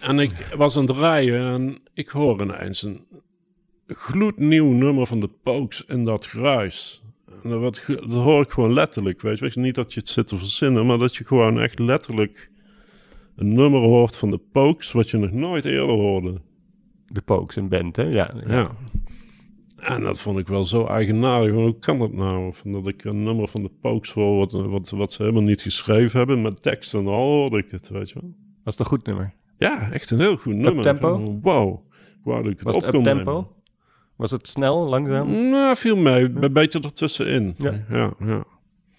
[0.00, 3.06] En ik was aan het rijden en ik hoor ineens een
[3.86, 7.02] gloednieuw nummer van de Pokes in dat gruis.
[7.42, 9.60] En dat, dat hoor ik gewoon letterlijk, weet je.
[9.60, 12.50] Niet dat je het zit te verzinnen, maar dat je gewoon echt letterlijk
[13.36, 16.40] een nummer hoort van de Pokes wat je nog nooit eerder hoorde.
[17.06, 18.02] De Pokes, een band, hè?
[18.02, 18.30] Ja.
[18.46, 18.52] ja.
[18.56, 18.70] Ja.
[19.82, 21.52] En dat vond ik wel zo eigenaardig.
[21.52, 22.54] Hoe kan dat nou?
[22.54, 25.62] Van dat ik een nummer van de Pokes hoor wat, wat, wat ze helemaal niet
[25.62, 26.42] geschreven hebben.
[26.42, 28.34] Met tekst en al hoorde ik het, weet je wel.
[28.64, 29.34] Was het een goed nummer?
[29.58, 30.82] Ja, echt een heel goed nummer.
[30.82, 31.38] tempo?
[31.42, 31.80] Wow.
[32.24, 33.52] Dat ik het Was op het tempo?
[34.16, 35.48] Was het snel, langzaam?
[35.50, 36.30] Nou, viel mee.
[36.34, 37.54] Een beetje ertussenin.
[37.58, 37.84] Ja.
[37.90, 38.44] Ja, ja.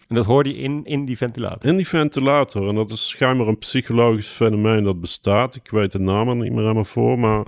[0.07, 1.69] En dat hoorde je in, in die ventilator.
[1.69, 2.67] In die ventilator.
[2.67, 5.55] En dat is schijnbaar een psychologisch fenomeen dat bestaat.
[5.55, 7.45] Ik weet de naam er niet meer helemaal voor, maar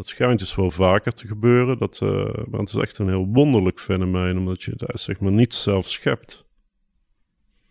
[0.00, 1.78] dat schijnt dus wel vaker te gebeuren.
[1.78, 2.10] Dat, eh,
[2.48, 5.88] maar het is echt een heel wonderlijk fenomeen, omdat je daar zeg maar niet zelf
[5.90, 6.44] schept.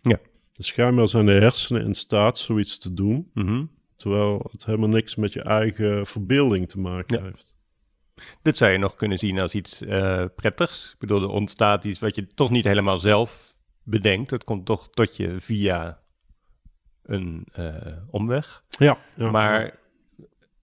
[0.00, 0.18] Ja.
[0.52, 3.64] Dus schijnbaar zijn de hersenen in staat zoiets te doen, Mhm.
[3.96, 7.24] terwijl het helemaal niks met je eigen verbeelding te maken Ja.
[7.24, 7.54] heeft.
[8.42, 10.90] Dit zou je nog kunnen zien als iets eh, prettigs.
[10.92, 14.30] Ik bedoel, er ontstaat iets wat je toch niet helemaal zelf bedenkt.
[14.30, 16.00] Het komt toch tot je via
[17.02, 18.64] een eh, omweg.
[18.68, 19.30] Ja, ja.
[19.30, 19.78] Maar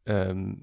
[0.03, 0.53] ehm,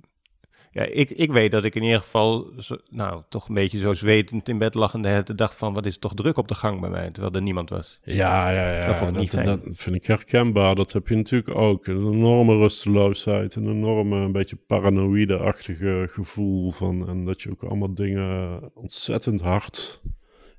[0.74, 3.94] ja, ik, ik weet dat ik in ieder geval zo, nou, toch een beetje zo
[3.94, 6.80] zwetend in bed lag en de dacht van wat is toch druk op de gang
[6.80, 7.98] bij mij, terwijl er niemand was.
[8.02, 8.86] Ja, ja, ja.
[8.86, 10.74] Dat vond ik niet dat, vind ik herkenbaar.
[10.74, 11.86] Dat heb je natuurlijk ook.
[11.86, 13.54] Een enorme rusteloosheid.
[13.54, 17.08] Een enorme, een beetje paranoïde-achtige gevoel van...
[17.08, 20.02] En dat je ook allemaal dingen ontzettend hard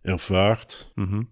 [0.02, 0.92] ervaart.
[0.96, 1.24] Mhm.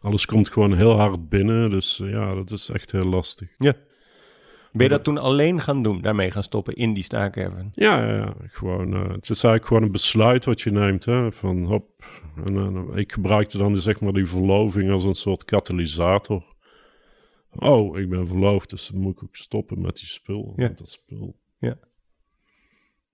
[0.00, 1.70] Alles komt gewoon heel hard binnen.
[1.70, 3.48] Dus ja, dat is echt heel lastig.
[3.58, 3.74] Ja.
[4.72, 7.72] Ben je dat toen alleen gaan doen, daarmee gaan stoppen in die staakerven?
[7.74, 8.34] Ja, ja, ja.
[8.46, 11.04] Gewoon, eh, het is eigenlijk gewoon een besluit wat je neemt.
[11.04, 11.32] Hè?
[11.32, 12.04] Van hop.
[12.44, 16.44] En, eh, ik gebruikte dan zeg maar die verloving als een soort katalysator.
[17.50, 20.52] Oh, ik ben verloofd, dus dan moet ik ook stoppen met die spul.
[20.56, 20.68] Ja.
[20.68, 21.36] Met dat spul.
[21.58, 21.78] Ja.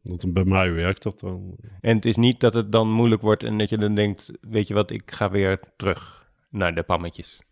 [0.02, 1.56] Dat, bij mij werkt dat dan.
[1.80, 4.68] En het is niet dat het dan moeilijk wordt en dat je dan denkt, weet
[4.68, 7.45] je wat, ik ga weer terug naar de pammetjes.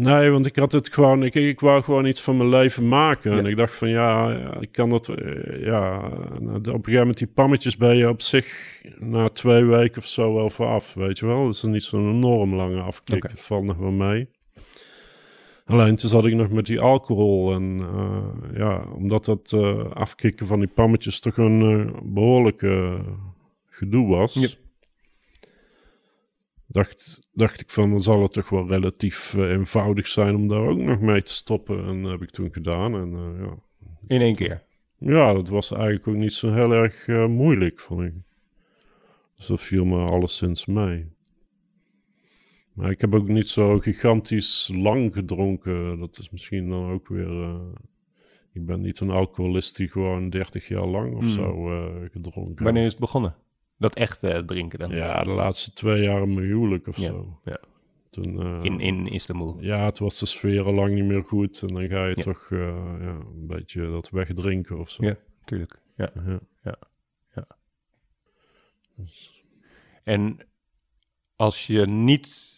[0.00, 3.30] Nee, want ik had het gewoon, ik, ik wou gewoon iets van mijn leven maken.
[3.30, 3.38] Ja.
[3.38, 7.18] En ik dacht van ja, ik kan dat, eh, ja, en op een gegeven moment
[7.18, 11.26] die pammetjes ben je op zich na twee weken of zo wel vanaf, weet je
[11.26, 11.44] wel.
[11.44, 13.28] Dat is niet zo'n enorm lange afkik, Oké.
[13.28, 14.28] dat valt nog wel mee.
[15.68, 20.46] Alleen toen zat ik nog met die alcohol en eh, ja, omdat dat eh, afkicken
[20.46, 23.00] van die pammetjes toch een eh, behoorlijke
[23.66, 24.34] gedoe was.
[24.34, 24.48] Ja.
[26.70, 30.66] Dacht, dacht ik van, dan zal het toch wel relatief eh, eenvoudig zijn om daar
[30.66, 31.84] ook nog mee te stoppen.
[31.84, 32.94] En dat heb ik toen gedaan.
[32.94, 33.56] En eh, ja.
[34.06, 34.62] In één keer.
[34.98, 38.14] ja, dat was eigenlijk ook niet zo heel erg eh, moeilijk, vond ik.
[39.36, 41.06] Dus dat viel me alleszins mee.
[42.72, 45.98] Maar ik heb ook niet zo gigantisch lang gedronken.
[45.98, 47.60] Dat is misschien dan ook weer...
[48.52, 51.30] ik ben niet een alcoholist die gewoon 30 jaar lang of Hmm.
[51.30, 51.64] zo
[52.10, 53.34] gedronken Wanneer is het begonnen?
[53.78, 54.90] Dat echt eh, drinken dan?
[54.90, 57.40] Ja, de laatste twee jaar mijn huwelijk of Ja, zo.
[57.44, 57.60] ja.
[58.10, 59.56] Toen, eh, In, in Istanbul.
[59.60, 61.62] Ja, het was de sfeer al lang niet meer goed.
[61.62, 62.22] En dan ga je Ja.
[62.22, 62.58] toch eh,
[63.00, 65.04] ja, een beetje dat wegdrinken of zo.
[65.04, 65.80] Ja, tuurlijk.
[65.96, 66.12] Ja.
[66.64, 66.76] Ja.
[68.96, 69.44] Dus-
[70.04, 70.38] En
[71.36, 72.56] als je niet...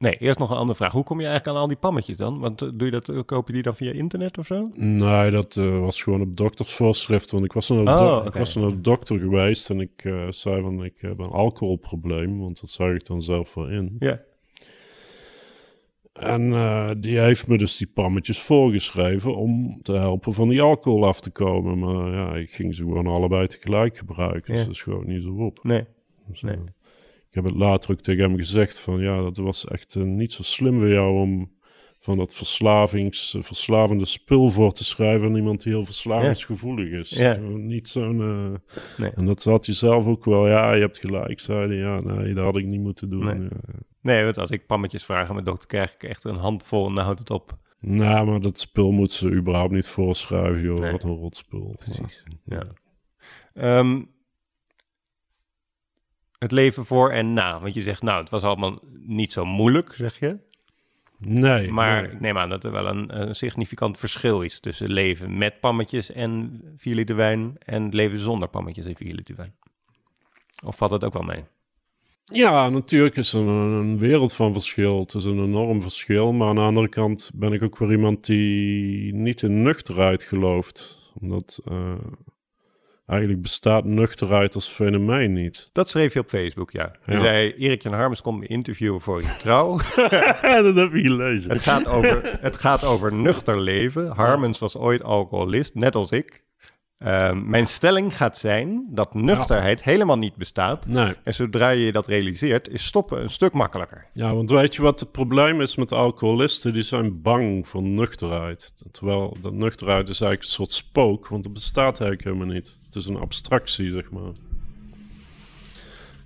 [0.00, 0.92] Nee, eerst nog een andere vraag.
[0.92, 2.38] Hoe kom je eigenlijk aan al die pammetjes dan?
[2.38, 4.70] Want eh, doe je dat, eh, koop je die dan via internet of zo?
[4.74, 7.30] Nee, dat eh, was gewoon op doktersvoorschrift.
[7.30, 8.26] Want ik was naar de, Oh, oké.
[8.26, 12.38] ik was naar de dokter geweest en ik zei van ik heb een alcoholprobleem.
[12.38, 13.96] Want dat zag ik dan zelf wel in.
[13.98, 14.20] Ja.
[16.12, 16.50] En
[17.00, 21.30] die heeft me dus die pammetjes voorgeschreven om te helpen van die alcohol af te
[21.30, 21.78] komen.
[21.78, 24.54] Maar ja, ik ging ze gewoon allebei tegelijk gebruiken.
[24.54, 25.58] Dus dat is gewoon niet zo op.
[25.62, 25.84] Nee.
[26.26, 26.56] Dus, Nee.
[27.30, 30.32] Ik heb het later ook tegen hem gezegd van ja, dat was echt eh, niet
[30.32, 31.58] zo slim van jou om
[32.02, 37.10] van dat verslavings, eh, verslavende spul voor te schrijven aan iemand die heel verslavingsgevoelig is.
[37.10, 37.36] Ja.
[37.56, 38.20] Niet zo'n...
[38.20, 39.10] eh, Nee.
[39.10, 40.48] En dat had je zelf ook wel.
[40.48, 41.76] Ja, je hebt gelijk, zei hij.
[41.76, 43.24] Ja, nee, dat had ik niet moeten doen.
[43.24, 43.40] Nee.
[43.40, 43.48] Ja.
[44.02, 46.94] Nee, want als ik pammetjes vraag aan mijn dokter, krijg ik echt een handvol en
[46.94, 47.58] dan houdt het op.
[47.80, 50.78] Nou, maar dat spul moet ze überhaupt niet voorschrijven, joh.
[50.78, 50.92] Nee.
[50.92, 51.76] Wat een rotspul.
[51.78, 52.66] Precies, ja.
[53.54, 54.02] Ehm,
[56.40, 57.60] het leven voor en na.
[57.60, 60.38] Want je zegt, nou, het was allemaal niet zo moeilijk, zeg je.
[61.18, 61.70] Nee.
[61.70, 62.10] Maar nee.
[62.10, 66.12] ik neem aan dat er wel een, een significant verschil is tussen leven met pammetjes
[66.12, 69.54] en 4 liter wijn en leven zonder pammetjes en 4 liter wijn.
[70.64, 71.44] Of valt dat ook wel mee?
[72.24, 75.00] Ja, natuurlijk is er een, een wereld van verschil.
[75.00, 76.32] Het is een enorm verschil.
[76.32, 81.12] Maar aan de andere kant ben ik ook weer iemand die niet in nuchterheid gelooft.
[81.20, 81.94] Omdat eh,
[83.10, 85.68] eigenlijk bestaat nuchterheid als fenomeen niet.
[85.72, 86.92] Dat schreef je op Facebook, ja.
[87.04, 87.20] Je Ja.
[87.20, 89.76] zei, Erik Jan Harmens komt me interviewen voor je trouw.
[90.62, 91.50] dat heb je gelezen.
[91.50, 94.08] het, gaat over, het gaat over nuchter leven.
[94.08, 96.44] Harmens was ooit alcoholist, net als ik.
[97.00, 100.86] Ehm, mijn stelling gaat zijn dat nuchterheid helemaal niet bestaat.
[100.86, 101.14] Nee.
[101.22, 104.06] En zodra je dat realiseert, is stoppen een stuk makkelijker.
[104.10, 106.72] Ja, want weet je wat het probleem is met alcoholisten?
[106.72, 108.74] Die zijn bang voor nuchterheid.
[108.90, 112.76] Terwijl dat nuchterheid is eigenlijk een soort spook, want het bestaat eigenlijk helemaal niet.
[112.86, 114.32] Het is een abstractie, zeg maar.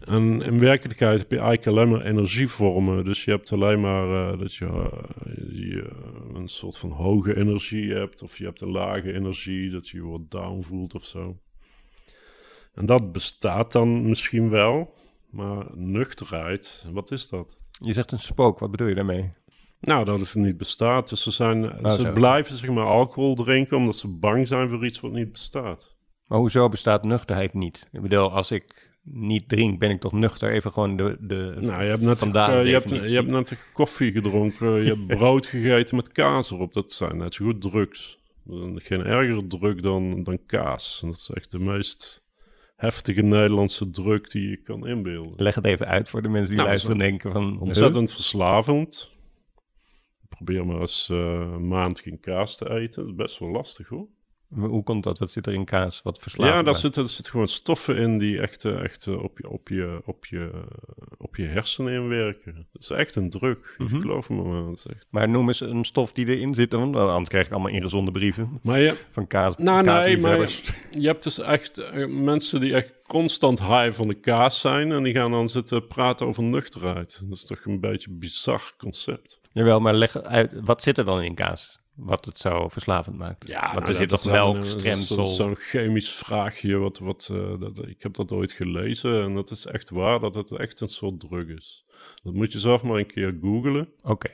[0.04, 3.04] En in werkelijkheid heb je eigenlijk alleen maar energievormen.
[3.04, 4.90] Dus je hebt alleen maar eh, dat je, eh,
[5.50, 5.90] je
[6.34, 8.22] een soort van hoge energie hebt.
[8.22, 11.38] Of je hebt een lage energie, dat je je wat down voelt of zo.
[12.74, 14.94] En dat bestaat dan misschien wel.
[15.30, 17.60] Maar nuchterheid, wat is dat?
[17.80, 19.30] Je zegt een spook, wat bedoel je daarmee?
[19.80, 21.08] Nou, dat het niet bestaat.
[21.08, 22.12] Dus ze, zijn, ze zo.
[22.12, 25.94] blijven zeg maar alcohol drinken omdat ze bang zijn voor iets wat niet bestaat.
[26.26, 27.88] Maar hoezo bestaat nuchterheid niet?
[27.92, 30.50] Ik bedoel, als ik niet drink, ben ik toch nuchter?
[30.50, 33.56] Even gewoon de, de Nou, je hebt net, vandaag eh, je hebt, je hebt net
[33.72, 36.72] koffie gedronken, je hebt brood gegeten met kaas erop.
[36.72, 38.18] Dat zijn net zo goed drugs.
[38.74, 41.00] Geen erger drug dan, dan kaas.
[41.02, 42.24] En dat is echt de meest
[42.76, 45.42] heftige Nederlandse drug die je kan inbeelden.
[45.42, 47.60] Leg het even uit voor de mensen die Nou, luisteren en denken van...
[47.60, 49.12] Ontzettend verslavend.
[50.28, 51.18] Probeer maar eens eh,
[51.52, 53.02] een maand geen kaas te eten.
[53.02, 54.08] Dat is best wel lastig hoor.
[54.54, 55.18] Hoe komt dat?
[55.18, 56.02] Wat zit er in kaas?
[56.02, 59.22] Wat verslaafd Ja, daar zitten, er zitten gewoon stoffen in die echt, eh, echt eh,
[59.22, 60.50] op, je, op, je, op, je,
[61.18, 62.66] op je hersenen inwerken.
[62.72, 63.74] Dat is echt een druk.
[63.78, 64.00] Mhm.
[64.00, 64.62] Geloof me maar.
[64.62, 65.06] Dat is echt...
[65.10, 66.72] Maar noem eens een stof die erin zit.
[66.72, 69.56] Want anders krijg ik allemaal ingezonde brieven Maar je, van kaas.
[69.56, 70.62] nou, nee, maar kaasliefhebbers.
[70.90, 74.92] je hebt dus echt eh, mensen die echt constant high van de kaas zijn.
[74.92, 77.20] En die gaan dan zitten praten over nuchterheid.
[77.28, 79.40] Dat is toch een beetje een bizar concept.
[79.52, 81.82] Jawel, maar leg uit, wat zit er dan in kaas?
[81.94, 83.48] Wat het zo verslavend maakt?
[83.48, 85.26] Want nou, er zit dat toch melk, dat is stremsel...
[85.26, 86.76] Zo'n chemisch vraagje.
[86.76, 89.22] Wat, wat, eh, dat, ik heb dat ooit gelezen.
[89.22, 91.84] En dat is echt waar dat het echt een soort drug is.
[92.22, 93.88] Dat moet je zelf maar een keer googlen.
[94.02, 94.30] Oké.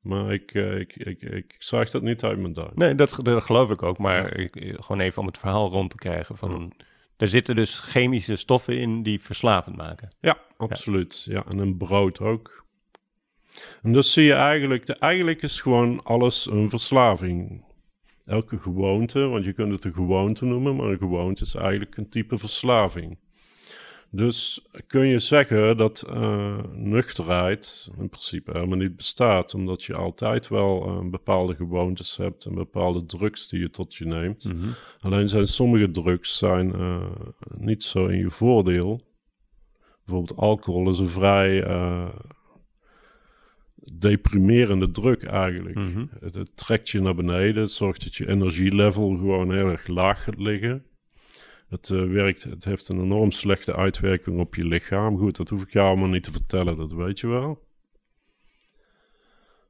[0.00, 2.72] Maar ik, eh, ik, ik, ik zag dat niet uit mijn duim.
[2.74, 3.98] Nee, dat, dat geloof ik ook.
[3.98, 6.36] Maar ik, eh, gewoon even om het verhaal rond te krijgen.
[6.36, 6.72] Van,
[7.16, 10.08] Er zitten dus chemische stoffen in die verslavend maken.
[10.20, 11.24] Ja, absoluut.
[11.24, 12.64] Ja, en een brood ook.
[13.82, 17.64] En dus zie je eigenlijk, de, eigenlijk is gewoon alles een verslaving.
[18.24, 22.08] Elke gewoonte, want je kunt het een gewoonte noemen, maar een gewoonte is eigenlijk een
[22.08, 23.18] type verslaving.
[24.12, 30.48] Dus kun je zeggen dat eh, nuchterheid in principe helemaal niet bestaat, omdat je altijd
[30.48, 34.44] wel eh, bepaalde gewoontes hebt en bepaalde drugs die je tot je neemt.
[35.00, 37.10] Alleen zijn sommige drugs zijn eh,
[37.56, 39.00] niet zo in je voordeel.
[40.04, 41.64] Bijvoorbeeld alcohol is een vrij
[43.92, 45.74] deprimerende druk eigenlijk.
[45.74, 46.04] Mhm.
[46.20, 50.22] het, het trekt je naar beneden, het zorgt dat je energielevel gewoon heel erg laag
[50.22, 50.84] gaat liggen.
[51.68, 55.18] Het, eh, werkt, het heeft een enorm slechte uitwerking op je lichaam.
[55.18, 57.68] Goed, dat hoef ik jou allemaal niet te vertellen, dat weet je wel.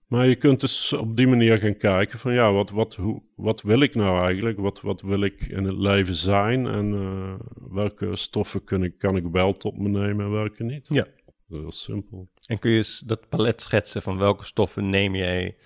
[0.07, 3.62] Maar je kunt dus op die manier gaan kijken van ja, wat, wat, hoe, wat
[3.62, 4.59] wil ik nou eigenlijk?
[4.59, 6.66] Wat, wat wil ik in het leven zijn?
[6.66, 7.35] En eh,
[7.70, 10.87] welke stoffen kun ik, kan ik wel tot me nemen en welke niet?
[10.88, 11.07] Ja.
[11.25, 12.29] Dat is heel simpel.
[12.51, 15.57] En kun je eens dat palet schetsen van welke stoffen neem jij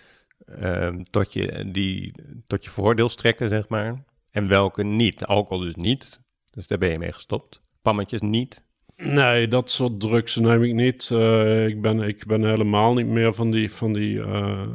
[0.46, 2.14] ehm, tot, je, die,
[2.46, 4.04] tot je voordeel strekken, zeg maar.
[4.30, 5.24] En welke niet.
[5.24, 6.20] Alcohol dus niet.
[6.50, 7.60] Dus daar ben je mee gestopt.
[7.82, 8.62] Pammetjes niet.
[8.96, 11.10] Nee, dat soort drugs neem ik niet.
[11.10, 14.66] Eh, ik, ben, ik ben helemaal niet meer van die, van die eh,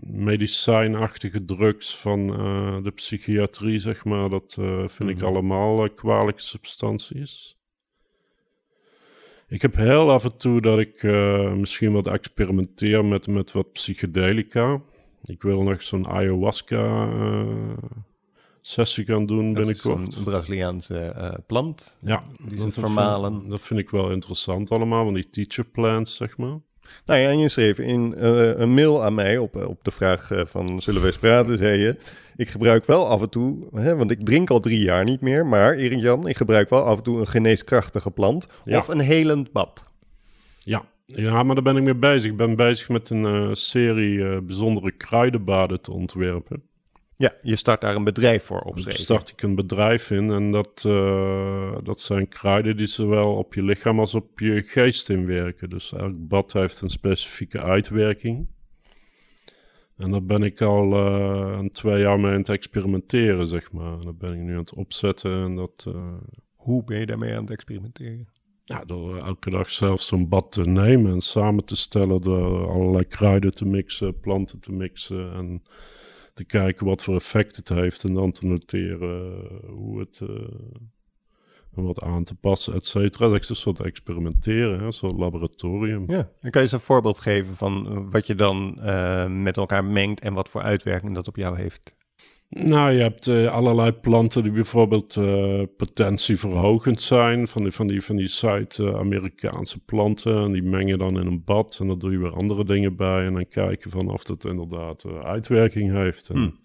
[0.00, 4.28] medicijnachtige drugs van eh, de psychiatrie, zeg maar.
[4.28, 5.24] Dat vind ik Mhm.
[5.24, 7.56] allemaal kwalijke substanties.
[9.50, 13.72] Ik heb heel af en toe dat ik eh, misschien wat experimenteer met, met wat
[13.72, 14.80] psychedelica.
[15.24, 17.78] Ik wil nog zo'n ayahuasca eh,
[18.60, 20.16] sessie gaan doen Dat binnenkort.
[20.16, 21.98] een Braziliaanse eh, plant.
[22.00, 23.38] Ja, Die dat, vermalen.
[23.38, 26.58] Vind, dat vind ik wel interessant allemaal, van die teacher plants, zeg maar.
[27.06, 30.30] Nou ja, en je schreef in eh, een mail aan mij op, op de vraag
[30.30, 31.96] eh, van zullen we eens praten, zei je...
[32.36, 35.46] Ik gebruik wel af en toe, hè, want ik drink al drie jaar niet meer...
[35.46, 38.78] maar Erik Jan, ik gebruik wel af en toe een geneeskrachtige plant Ja.
[38.78, 39.86] of een helend bad.
[40.58, 42.30] Ja, Ja, maar daar ben ik mee bezig.
[42.30, 46.62] Ik ben bezig met een eh, serie eh, bijzondere kruidenbaden te ontwerpen.
[47.20, 50.50] Ja, je start daar een bedrijf voor op Daar start ik een bedrijf in en
[50.50, 55.70] dat, eh, dat zijn kruiden die zowel op je lichaam als op je geest inwerken.
[55.70, 58.46] Dus elk bad heeft een specifieke uitwerking.
[59.96, 63.92] En daar ben ik al eh, een twee jaar mee aan het experimenteren, zeg maar.
[63.92, 65.84] En dat ben ik nu aan het opzetten en dat...
[65.88, 66.14] eh,
[66.56, 68.28] Hoe ben je daarmee aan het experimenteren?
[68.64, 73.04] Ja, door elke dag zelf zo'n bad te nemen en samen te stellen, door allerlei
[73.04, 75.62] kruiden te mixen, planten te mixen en
[76.34, 80.28] te kijken wat voor effect het heeft en dan te noteren hoe het, eh,
[81.76, 83.28] en wat aan te passen, et cetera.
[83.28, 86.04] Dat is een soort experimenteren, een soort laboratorium.
[86.06, 89.56] Ja, dan kan je eens een voorbeeld geven van eh, wat je dan eh, met
[89.56, 91.94] elkaar mengt en wat voor uitwerking dat op jou heeft.
[92.50, 97.48] Nou, je hebt eh, allerlei planten die bijvoorbeeld eh, potentieverhogend zijn.
[97.48, 100.36] Van die, van die, van die Zuid-Amerikaanse planten.
[100.44, 101.78] En die meng je dan in een bad.
[101.80, 103.24] En dan doe je weer andere dingen bij.
[103.26, 106.28] En dan kijken van of dat inderdaad eh, uitwerking heeft.
[106.28, 106.58] En Hmm.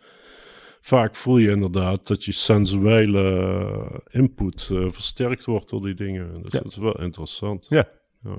[0.81, 6.41] Vaak voel je inderdaad dat je sensuele eh, input eh, versterkt wordt door die dingen.
[6.41, 6.59] Dus Ja.
[6.59, 7.65] dat is wel interessant.
[7.69, 7.87] Ja.
[8.23, 8.37] Ja.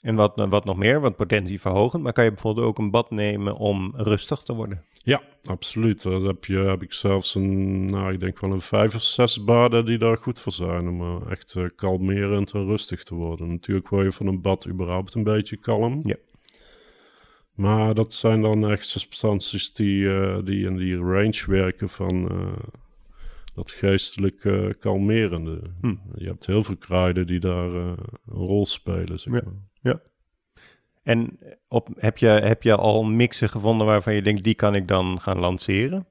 [0.00, 3.10] En wat, wat nog meer, want potentie verhogen, maar kan je bijvoorbeeld ook een bad
[3.10, 4.84] nemen om rustig te worden?
[5.04, 6.02] Ja, absoluut.
[6.02, 9.44] Dat heb, je, heb ik zelfs een, nou, ik denk wel een vijf of zes
[9.44, 10.88] baden die daar goed voor zijn.
[10.88, 13.48] Om eh, echt eh, kalmerend en rustig te worden.
[13.48, 16.00] Natuurlijk word je van een bad überhaupt een beetje kalm.
[16.02, 16.16] Ja.
[17.54, 22.30] Maar dat zijn dan echt substanties die, eh, die in die range werken van
[23.54, 25.60] dat geestelijke kalmerende.
[25.80, 25.94] Hm.
[26.14, 29.52] Je hebt heel veel kruiden die daar een rol spelen, zeg Ja.
[31.08, 34.88] En op, heb, je, heb je al mixen gevonden waarvan je denkt, die kan ik
[34.88, 36.06] dan gaan lanceren?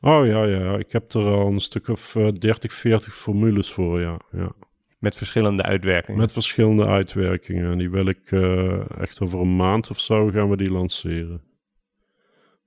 [0.00, 0.76] Oh ja, ja.
[0.78, 4.20] Ik heb er al een stuk of eh, 30, 40 formules voor, ja.
[4.32, 4.52] ja.
[4.98, 6.20] Met verschillende uitwerkingen.
[6.20, 7.70] Met verschillende uitwerkingen.
[7.72, 11.42] En die wil ik eh, echt over een maand of zo gaan we die lanceren.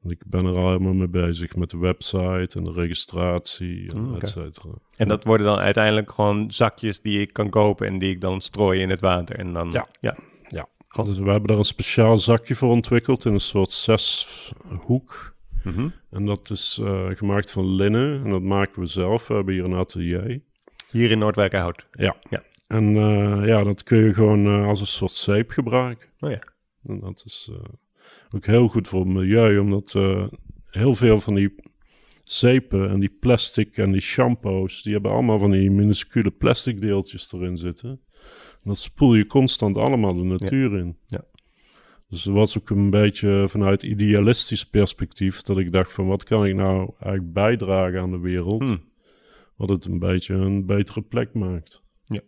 [0.02, 4.02] Want ik ben er al helemaal mee bezig met de website en de registratie, en
[4.02, 4.26] Mm, oké.
[4.26, 4.70] et cetera.
[4.98, 8.42] En dat worden dan uiteindelijk gewoon zakjes die ik kan kopen en die ik dan
[8.42, 9.36] strooi in het water.
[9.36, 9.88] En dan, Ja.
[10.00, 10.18] ja.
[10.95, 15.36] Dus we hebben daar een speciaal zakje voor ontwikkeld in een soort zeshoek.
[15.63, 15.89] Mhm.
[16.10, 19.28] En dat is eh, gemaakt van linnen en dat maken we zelf.
[19.28, 20.41] We hebben hier een atelier.
[20.91, 21.88] Hier in Noordwijkerhout.
[21.91, 22.15] Ja.
[22.30, 22.43] Ja.
[22.67, 26.10] En eh, ja, dat kun je gewoon eh, als een soort zeep gebruiken.
[26.19, 26.43] Oh ja.
[26.84, 27.52] En dat is
[28.36, 29.91] ook heel goed voor het milieu, omdat
[30.65, 31.56] heel veel van die
[32.23, 37.34] zeepen en die plastic en die shampoos, die hebben allemaal van die minuscule plastic deeltjes
[37.34, 38.02] erin zitten.
[38.63, 40.98] Dat spoel je constant allemaal de natuur in.
[41.08, 41.22] Ja.
[42.08, 46.45] Dus er was ook een beetje vanuit idealistisch perspectief dat ik dacht van wat kan
[46.45, 48.78] ik nou eigenlijk bijdragen aan de wereld, Hm.
[49.56, 51.82] wat het een beetje een betere plek maakt.
[52.06, 52.22] Ja.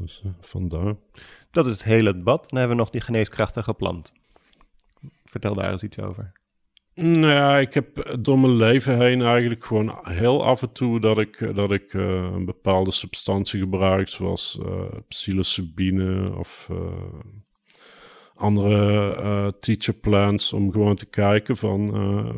[0.00, 0.94] Dus eh, vandaar.
[1.50, 2.50] Dat is het hele bad.
[2.50, 4.12] Dan hebben we nog die geneeskrachtige plant.
[5.24, 6.32] Vertel daar eens iets over.
[6.94, 11.18] Nou ja, ik heb door mijn leven heen eigenlijk gewoon heel af en toe dat
[11.18, 12.02] ik, dat ik eh,
[12.34, 16.76] een bepaalde substantie gebruik, zoals eh psilocybine of eh,
[18.34, 21.92] andere teacher plants, om gewoon te kijken van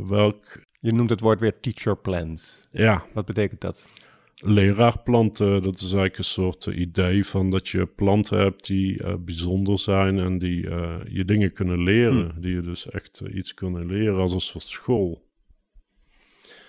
[0.09, 2.69] welk, Je noemt het woord weer teacher plants.
[2.71, 3.89] ja, Wat betekent dat?
[4.35, 9.15] Leraarplanten, dat is eigenlijk een soort eh, idee van dat je planten hebt die eh,
[9.19, 13.55] bijzonder zijn en die eh, je dingen kunnen leren, die je dus echt eh, iets
[13.55, 15.23] kunnen leren als een soort school.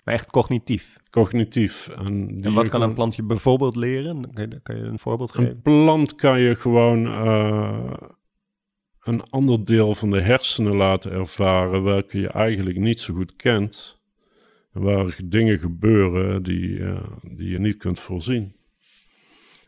[0.04, 0.98] Maar echt cognitief.
[1.10, 1.88] Cognitief.
[1.88, 4.34] En, die En wat kan gewoon- een plantje bijvoorbeeld leren?
[4.34, 5.52] Kan je, kan je een voorbeeld geven?
[5.52, 7.92] Een plant kan je gewoon eh,
[9.04, 14.04] een ander deel van de hersenen laten ervaren, welke je eigenlijk niet zo goed kent.
[14.76, 17.04] Waar dingen gebeuren die, eh,
[17.36, 18.56] die je niet kunt voorzien.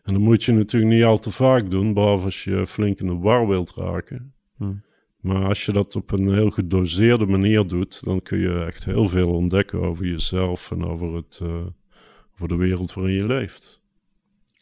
[0.03, 3.07] En dat moet je natuurlijk niet al te vaak doen, behalve als je flink in
[3.07, 4.33] de war wilt raken.
[4.57, 4.73] Hm.
[5.19, 9.09] Maar als je dat op een heel gedoseerde manier doet, dan kun je echt heel
[9.09, 11.65] veel ontdekken over jezelf en over, het, eh,
[12.33, 13.81] over de wereld waarin je leeft.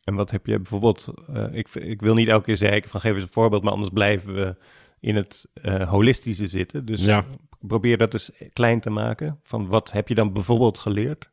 [0.04, 1.14] En wat heb je bijvoorbeeld...
[1.28, 3.92] eh, ik, ik wil niet elke keer zeggen van geef eens een voorbeeld, maar anders
[3.94, 4.56] blijven we
[5.00, 5.46] in het
[5.88, 6.86] holistische zitten.
[6.86, 7.26] Dus Ja.
[7.68, 9.39] Probeer dat eens klein te maken.
[9.43, 11.30] Van wat heb je dan bijvoorbeeld geleerd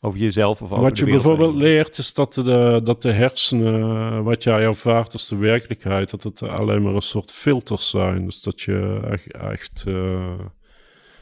[0.00, 4.42] over jezelf of over Wat je bijvoorbeeld leert is dat de, dat de hersenen, wat
[4.42, 8.24] jij ervaart als de werkelijkheid, dat het alleen maar een soort filters zijn.
[8.24, 10.38] Dus dat je echt, echt eh,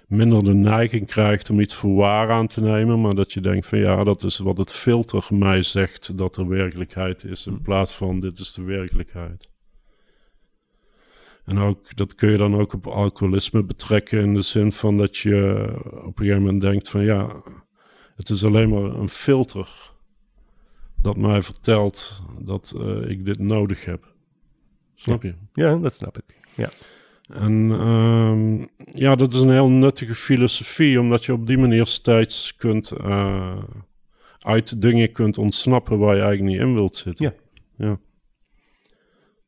[0.07, 3.67] minder de neiging krijgt om iets voor waar aan te nemen, maar dat je denkt
[3.67, 7.93] van ja, dat is wat het filter mij zegt dat er werkelijkheid is, in plaats
[7.93, 9.49] van dit is de werkelijkheid.
[11.49, 15.17] En ook, dat kun je dan ook op alcoholisme betrekken in de zin van dat
[15.17, 17.43] je op een gegeven moment denkt van ja,
[18.17, 19.93] het is alleen maar een filter
[21.03, 24.15] dat mij vertelt dat eh, ik dit nodig heb.
[24.95, 25.35] Snap je?
[25.53, 26.37] Ja, dat snap ik.
[26.55, 26.71] Ja.
[27.29, 28.67] En ehm,
[28.99, 33.63] ja, dat is een heel nuttige filosofie, omdat je op die manier steeds kunt uh,
[34.39, 37.25] uit dingen kunt ontsnappen waar je eigenlijk niet in wilt zitten.
[37.77, 37.87] Ja.
[37.87, 37.99] ja.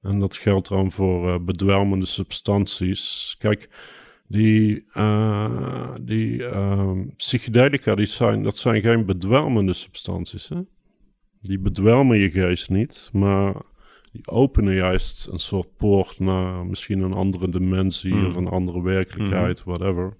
[0.03, 3.37] En dat geldt dan voor uh, bedwelmende substanties.
[3.39, 3.69] Kijk,
[4.27, 10.49] die, uh, die ehm, psychedelica, die zijn, dat zijn geen bedwelmende substanties.
[10.49, 10.61] Hè?
[11.41, 13.55] Die bedwelmen je geest niet, maar
[14.13, 18.27] die openen juist een soort poort naar misschien een andere dimensie Mm.
[18.27, 19.73] of een andere werkelijkheid, Hmm.
[19.73, 20.17] whatever.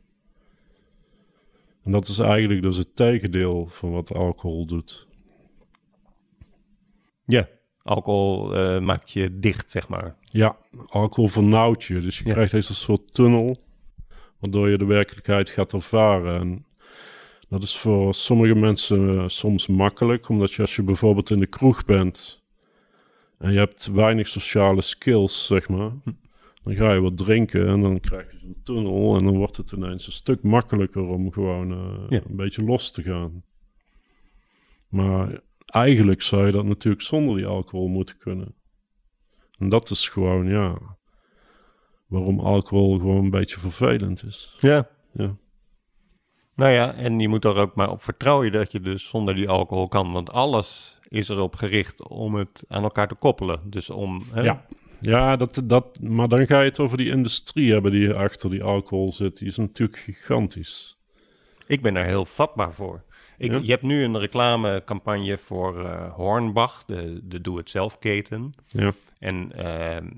[1.83, 5.09] En dat is eigenlijk dus het tegendeel van wat alcohol doet.
[7.25, 7.49] Ja,
[7.91, 10.17] alcohol eh, maakt je dicht, zeg maar.
[10.25, 12.01] Ja, alcohol vernauwt je.
[12.01, 12.33] Dus je Ja.
[12.33, 13.59] krijgt deze soort tunnel,
[14.39, 16.41] waardoor je de werkelijkheid gaat ervaren.
[16.41, 16.65] En
[17.49, 21.47] dat is voor sommige mensen eh, soms makkelijk, omdat je als je bijvoorbeeld in de
[21.47, 22.43] kroeg bent
[23.39, 26.11] en je hebt weinig sociale skills, zeg maar, Hm.
[26.65, 29.73] dan ga je wat drinken en dan krijg je zo'n tunnel en dan wordt het
[29.73, 32.21] ineens een stuk makkelijker om gewoon eh, Ja.
[32.29, 33.43] een beetje los te gaan.
[34.89, 35.41] Maar
[35.71, 38.55] eigenlijk zou je dat natuurlijk zonder die alcohol moeten kunnen.
[39.59, 40.79] En dat is gewoon, ja,
[42.07, 44.55] waarom alcohol gewoon een beetje vervelend is.
[44.59, 44.89] Ja.
[45.13, 45.37] Ja.
[46.55, 49.49] Nou ja, en je moet er ook maar op vertrouwen dat je dus zonder die
[49.49, 50.13] alcohol kan.
[50.13, 53.61] Want alles is erop gericht om het aan elkaar te koppelen.
[53.65, 54.23] Dus om...
[54.33, 54.43] Hè?
[54.43, 54.67] Ja.
[55.01, 58.65] Ja, dat, dat, maar dan ga je het over die industrie hebben die achter die
[58.65, 59.39] alcohol zit.
[59.39, 60.99] Die is natuurlijk gigantisch.
[61.67, 63.05] Ik ben daar heel vatbaar voor.
[63.41, 63.59] Ik, Ja?
[63.63, 68.55] Je hebt nu een reclamecampagne voor eh, Hornbach, de, de doe-het-zelf keten.
[68.67, 70.09] Ja, En ehm,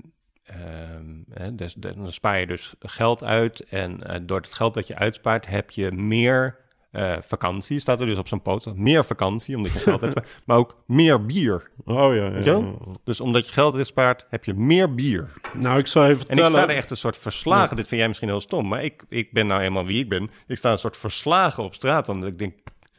[0.43, 3.59] ehm, dus, dan spaar je dus geld uit.
[3.59, 6.57] En eh, door het geld dat je uitspaart, heb je meer
[6.91, 7.79] eh, vakantie.
[7.79, 8.73] Staat er dus op zo'n poster.
[8.75, 10.41] Meer vakantie, omdat je geld uitspaart.
[10.45, 11.69] Maar ook meer bier.
[11.85, 12.37] oh ja.
[12.37, 12.61] Ja.
[13.03, 15.29] Dus omdat je geld uitspaart, heb je meer bier.
[15.53, 16.61] Nou, ik zou even En ik vertellen.
[16.61, 17.75] sta er echt een soort verslagen.
[17.75, 20.29] Dit vind jij misschien heel stom, maar ik, ik ben nou eenmaal wie ik ben.
[20.47, 22.07] Ik sta een soort verslagen op straat.
[22.07, 22.53] Want ik denk,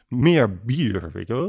[0.07, 1.47] meer bier, weet je wel?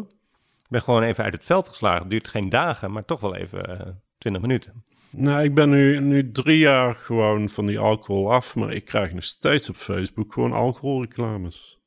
[0.58, 2.00] Ik ben gewoon even uit het veld geslagen.
[2.00, 4.84] Het duurt geen dagen, maar toch wel even eh 20 minuten.
[5.10, 9.12] Nou, ik ben nu, nu drie jaar gewoon van die alcohol af, maar ik krijg
[9.12, 11.78] nog steeds op Facebook gewoon alcoholreclames.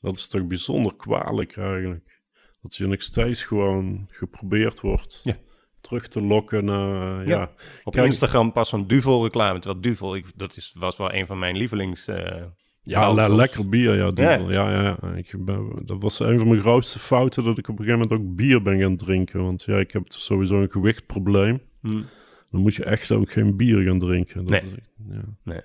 [0.00, 2.20] Dat is toch bijzonder kwalijk eigenlijk.
[2.62, 5.36] Dat je nog steeds gewoon geprobeerd wordt Ja.
[5.80, 7.36] terug te lokken naar, eh, ja.
[7.38, 7.50] Ja.
[7.84, 9.58] Op Kijk- Instagram pas zo'n Duvel reclame.
[9.58, 12.06] Terwijl Duvel, ik, dat is, was wel een van mijn lievelings...
[12.06, 12.42] eh,
[12.86, 14.10] Ja, le- lekker bier, ja.
[14.14, 14.50] Ja.
[14.50, 15.14] Ja, ja.
[15.14, 18.20] Ik ben, dat was een van mijn grootste fouten, dat ik op een gegeven moment
[18.28, 19.42] ook bier ben gaan drinken.
[19.42, 21.60] Want ja, ik heb sowieso een gewichtprobleem.
[21.80, 22.02] hm,
[22.50, 24.44] Dan moet je echt ook geen bier gaan drinken.
[24.46, 24.70] Dat Nee.
[24.72, 24.76] is
[25.10, 25.22] ja.
[25.42, 25.60] nee.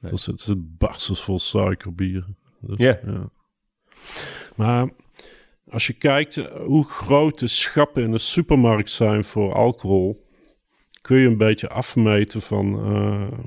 [0.00, 2.24] Dat het zit barstens vol suikerbier.
[2.60, 2.98] Dus, Ja.
[3.06, 3.30] ja.
[4.56, 4.88] Maar
[5.70, 10.26] als je kijkt eh, hoe groot de schappen in de supermarkt zijn voor alcohol,
[11.00, 13.38] kun je een beetje afmeten van eh,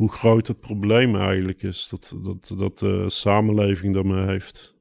[0.00, 4.74] hoe groot het probleem eigenlijk is dat, dat, dat de samenleving daarmee heeft.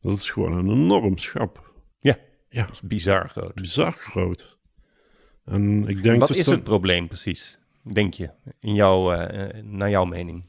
[0.00, 1.72] Dat is gewoon een enorm schap.
[2.00, 2.16] Ja,
[2.48, 2.62] Ja.
[2.62, 3.54] dat is bizar groot.
[3.54, 4.58] Bizar groot.
[5.44, 8.30] En ik denk Wat dus is dat- het probleem precies, denk je?
[8.60, 10.44] In jouw, eh, eh, naar jouw mening?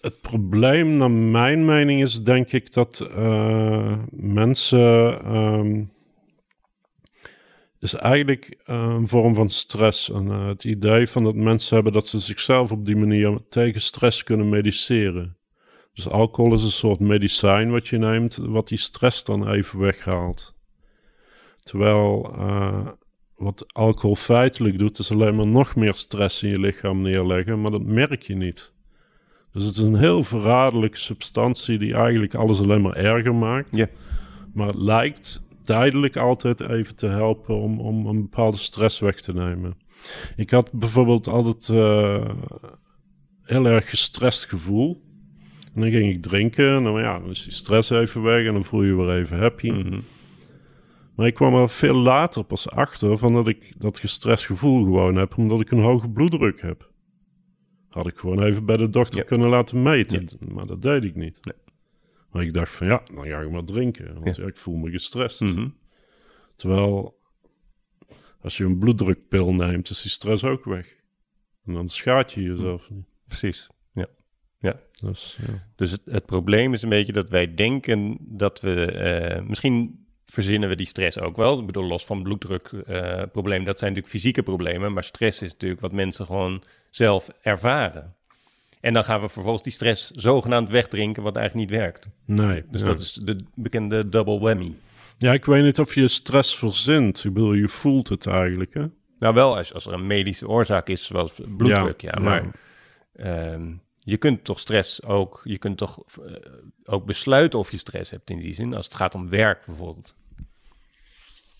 [0.00, 5.24] Het probleem, naar mijn mening, is denk ik dat eh, mensen.
[5.24, 5.84] ehm,
[7.86, 10.10] is eigenlijk eh, een vorm van stress.
[10.10, 13.80] En eh, het idee van dat mensen hebben dat ze zichzelf op die manier tegen
[13.80, 15.36] stress kunnen mediceren.
[15.94, 20.54] Dus alcohol is een soort medicijn wat je neemt, wat die stress dan even weghaalt.
[21.60, 22.86] Terwijl eh,
[23.36, 27.70] wat alcohol feitelijk doet, is alleen maar nog meer stress in je lichaam neerleggen, maar
[27.70, 28.72] dat merk je niet.
[29.52, 33.76] Dus het is een heel verraderlijke substantie die eigenlijk alles alleen maar erger maakt.
[33.76, 33.86] Ja.
[34.54, 39.32] Maar het lijkt tijdelijk altijd even te helpen om, om een bepaalde stress weg te
[39.32, 39.76] nemen.
[40.36, 42.30] Ik had bijvoorbeeld altijd eh,
[43.42, 45.02] heel erg gestrest gevoel.
[45.74, 48.52] En dan ging ik drinken en dan, ja, dan is die stress even weg en
[48.52, 49.70] dan voel je weer even happy.
[49.70, 50.00] Mhm.
[51.14, 55.16] Maar ik kwam er veel later pas achter van dat ik dat gestrest gevoel gewoon
[55.16, 56.90] heb, omdat ik een hoge bloeddruk heb.
[57.88, 59.24] Had ik gewoon even bij de dokter Ja.
[59.24, 61.38] kunnen laten meten, maar dat deed ik niet.
[61.42, 61.54] Nee.
[62.36, 64.46] Maar ik dacht van ja, dan ga ik maar drinken, want ja.
[64.46, 65.40] ik voel me gestrest.
[65.40, 65.68] Mhm.
[66.56, 67.18] Terwijl
[68.40, 70.94] als je een bloeddrukpil neemt, is die stress ook weg.
[71.64, 73.06] En dan schaadt je jezelf niet.
[73.26, 74.06] Precies, ja.
[74.58, 74.80] ja.
[75.04, 75.66] Dus, ja.
[75.76, 78.84] Dus het, het probleem is een beetje dat wij denken dat we...
[78.84, 81.60] eh, misschien verzinnen we die stress ook wel.
[81.60, 84.92] Ik bedoel, los van bloeddrukprobleem, dat zijn natuurlijk fysieke problemen.
[84.92, 88.15] Maar stress is natuurlijk wat mensen gewoon zelf ervaren.
[88.86, 92.08] En dan gaan we vervolgens die stress zogenaamd wegdrinken, wat eigenlijk niet werkt.
[92.24, 92.64] Nee.
[92.70, 92.86] Dus ja.
[92.86, 94.74] dat is de bekende double whammy.
[95.18, 97.24] ja, ik weet niet of je stress verzint.
[97.24, 98.84] Ik bedoel, je voelt het eigenlijk, hè?
[99.18, 102.12] Nou, wel als, als er een medische oorzaak is, zoals bloeddruk, ja.
[102.14, 102.50] Ja, maar
[103.12, 105.40] ehm, je kunt toch stress ook...
[105.44, 106.32] Je kunt toch eh,
[106.84, 108.74] ook besluiten of je stress hebt in die zin.
[108.74, 110.14] Als het gaat om werk bijvoorbeeld.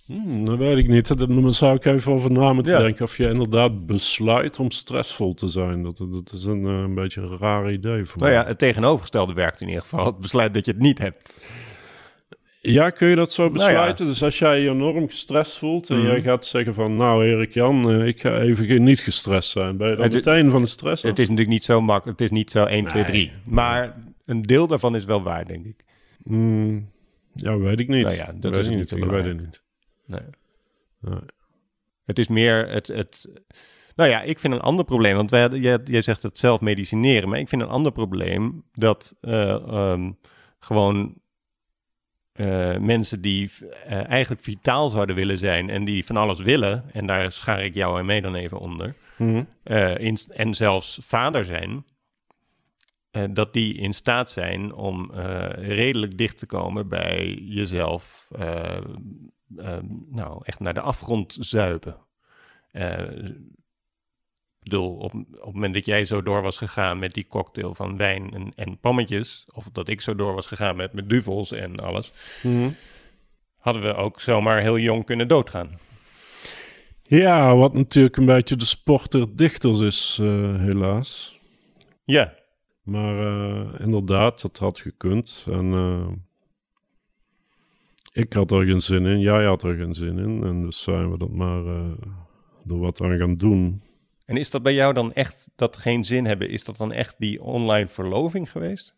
[0.06, 1.18] Hmm, dat weet ik niet.
[1.18, 2.78] Daar daar zou ik even over na moeten Ja.
[2.78, 3.04] denken.
[3.04, 5.82] Of je inderdaad besluit om stressvol te zijn.
[5.82, 8.40] Dat, dat is een, eh, een beetje een raar idee voor Nou mij.
[8.40, 10.06] ja, het tegenovergestelde werkt in ieder geval.
[10.06, 11.34] Het besluit dat je het niet hebt.
[12.60, 13.66] Ja, kun je dat zo Nou ja.
[13.66, 14.06] besluiten?
[14.06, 16.06] Dus als jij je enorm gestrest voelt en Mhm.
[16.06, 16.96] jij gaat zeggen van...
[16.96, 19.76] Nou, Erik Jan, eh, ik ga even niet gestrest zijn.
[19.76, 21.08] Ben je dan Het- meteen van de stress af?
[21.10, 22.18] Het is natuurlijk niet zo makkelijk.
[22.18, 23.10] Het is niet zo 1, 2, Nee.
[23.12, 23.32] 3.
[23.44, 23.96] Maar
[24.26, 25.84] een deel daarvan is wel waar, denk ik.
[26.24, 26.90] Hmm,
[27.34, 28.02] ja, weet ik niet.
[28.04, 29.64] Nou ja, dat weet is ik niet zo Ik weet het niet.
[30.06, 30.20] Nee.
[31.00, 31.20] Nee.
[32.04, 33.28] Het is meer het, het...
[33.96, 37.28] Nou ja, ik vind een ander probleem, want wij, jij, jij zegt het zelf medicineren,
[37.28, 40.12] maar ik vind een ander probleem dat eh, ehm,
[40.58, 41.14] gewoon
[42.32, 47.06] eh, mensen die eh, eigenlijk vitaal zouden willen zijn en die van alles willen, en
[47.06, 49.42] daar schaar ik jou en mee dan even onder, Mhm.
[49.96, 51.84] in, en zelfs vader zijn,
[53.30, 55.10] dat die in staat zijn om
[55.54, 58.28] redelijk dicht te komen bij jezelf,
[60.10, 61.96] nou echt naar de afgrond zuipen.
[62.70, 63.08] Eh,
[64.60, 67.74] ik bedoel, op, op het moment dat jij zo door was gegaan met die cocktail
[67.74, 71.52] van wijn en, en pammetjes, of dat ik zo door was gegaan met, met duvels
[71.52, 72.70] en alles, Mhm.
[73.58, 75.78] hadden we ook zomaar heel jong kunnen doodgaan.
[77.02, 81.36] Ja, wat natuurlijk een beetje de sport der dichters is, eh, helaas.
[82.04, 82.34] Ja,
[82.82, 85.46] Maar eh, inderdaad, dat had gekund.
[85.50, 86.25] En
[88.16, 90.42] ik had er geen zin in, jij had er geen zin in.
[90.44, 91.90] En dus zijn we dat maar eh
[92.68, 93.82] er wat aan gaan doen.
[94.24, 96.50] En is dat bij jou dan echt dat geen zin hebben?
[96.50, 98.94] Is dat dan echt die online verloving geweest?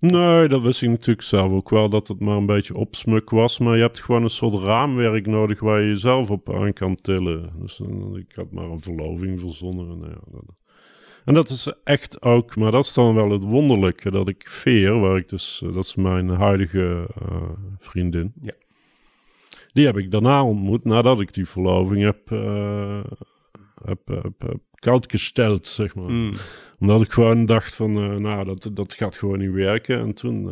[0.00, 3.58] Nee, dat wist ik natuurlijk zelf ook wel, dat het maar een beetje opsmuk was.
[3.58, 7.52] Maar je hebt gewoon een soort raamwerk nodig waar je jezelf op aan kan tillen.
[7.60, 9.90] Dus eh, ik had maar een verloving verzonnen.
[9.90, 10.44] En, nou ja, dat,
[11.24, 15.00] en dat is echt ook, maar dat is dan wel het wonderlijke, dat ik Veer,
[15.00, 17.42] waar ik dus, eh, dat is mijn huidige eh,
[17.78, 18.32] vriendin.
[18.42, 18.52] Ja.
[19.72, 23.04] Die heb ik daarna ontmoet, nadat ik die verloving heb, eh,
[23.84, 26.32] heb, heb, heb koud gesteld, zeg maar Mm.
[26.78, 29.98] omdat ik gewoon dacht van, nou, dat, dat gaat gewoon niet werken.
[29.98, 30.44] En toen,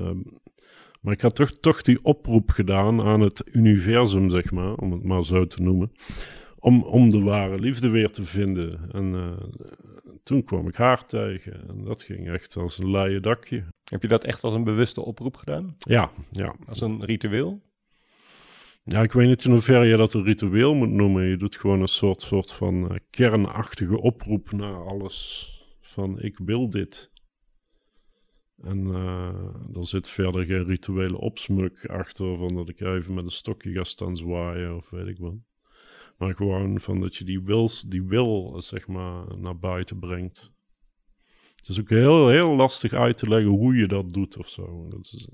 [1.00, 5.02] maar ik had toch, toch die oproep gedaan aan het universum, zeg maar, om het
[5.04, 5.92] maar zo te noemen.
[6.58, 8.80] Om, om de ware liefde weer te vinden.
[8.92, 9.36] En
[10.22, 11.68] toen kwam ik haar tegen.
[11.68, 13.64] En dat ging echt als een leien dakje.
[13.84, 15.76] Heb je dat echt als een bewuste oproep gedaan?
[15.78, 16.54] Ja, ja.
[16.66, 17.62] Als een ritueel?
[18.84, 21.24] Ja, ik weet niet in hoeverre je dat een ritueel moet noemen.
[21.24, 25.48] Je doet gewoon een soort, soort van eh, kernachtige oproep naar alles.
[25.80, 27.10] Van ik wil dit.
[28.62, 32.36] En eh er zit verder geen rituele opsmuk achter.
[32.36, 35.34] Van dat ik even met een stokje ga staan zwaaien of weet ik wat.
[36.22, 40.50] Maar gewoon van dat je die wil, die wil zeg maar naar buiten brengt.
[41.56, 44.88] Het is ook heel, heel lastig uit te leggen hoe je dat doet of zo.
[44.88, 45.28] Dat is,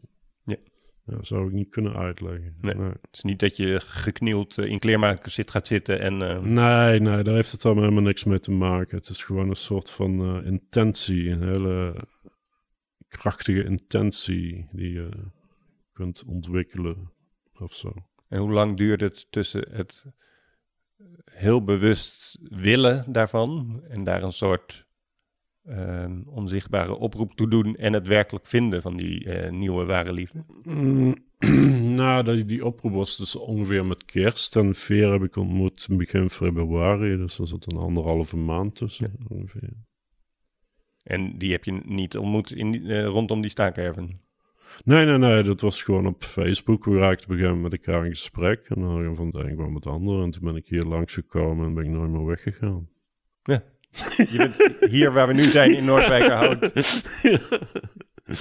[0.45, 0.57] Ja.
[1.05, 2.57] ja, zou ik niet kunnen uitleggen.
[2.61, 2.75] Nee.
[2.75, 6.23] Het is niet dat je geknield eh, in kleermakers zit, gaat zitten en...
[6.23, 8.97] eh, Nee, nee, daar heeft het allemaal helemaal niks mee te maken.
[8.99, 12.05] Het is gewoon een soort van eh, intentie, een hele
[13.09, 15.09] krachtige intentie die je
[15.93, 17.13] kunt ontwikkelen
[17.59, 17.93] of zo.
[18.29, 20.07] En hoe lang duurt het tussen het
[21.31, 24.87] heel bewust willen daarvan en daar een soort
[25.65, 30.45] ehm, onzichtbare oproep toe doen en het werkelijk vinden van die eh, nieuwe ware liefde?
[30.63, 31.15] Mm,
[32.01, 34.57] nou, die, die oproep was dus ongeveer met kerst.
[34.57, 39.73] En Veer heb ik ontmoet begin februari, dus er zat een anderhalve maand tussen ongeveer.
[41.03, 44.21] En die heb je niet ontmoet in, die- eh, rondom die staakerven.
[44.85, 46.85] Nee, nee, nee, dat was gewoon op Facebook.
[46.85, 48.65] We raakten op een gegeven moment met elkaar in gesprek.
[48.69, 50.23] En dan van het een kwam het ander.
[50.23, 52.89] En toen ben ik hier langsgekomen en ben ik nooit meer weggegaan.
[53.43, 53.63] Ja.
[54.17, 56.61] Je bent hier waar we nu zijn in Noordwijkerhout.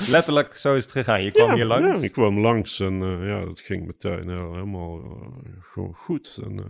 [0.09, 1.23] Letterlijk, zo is het gegaan.
[1.23, 1.99] Je kwam hier langs.
[1.99, 6.39] Ja, ik kwam langs en eh, ja, dat ging meteen heel- helemaal eh, gewoon goed.
[6.43, 6.65] En eh,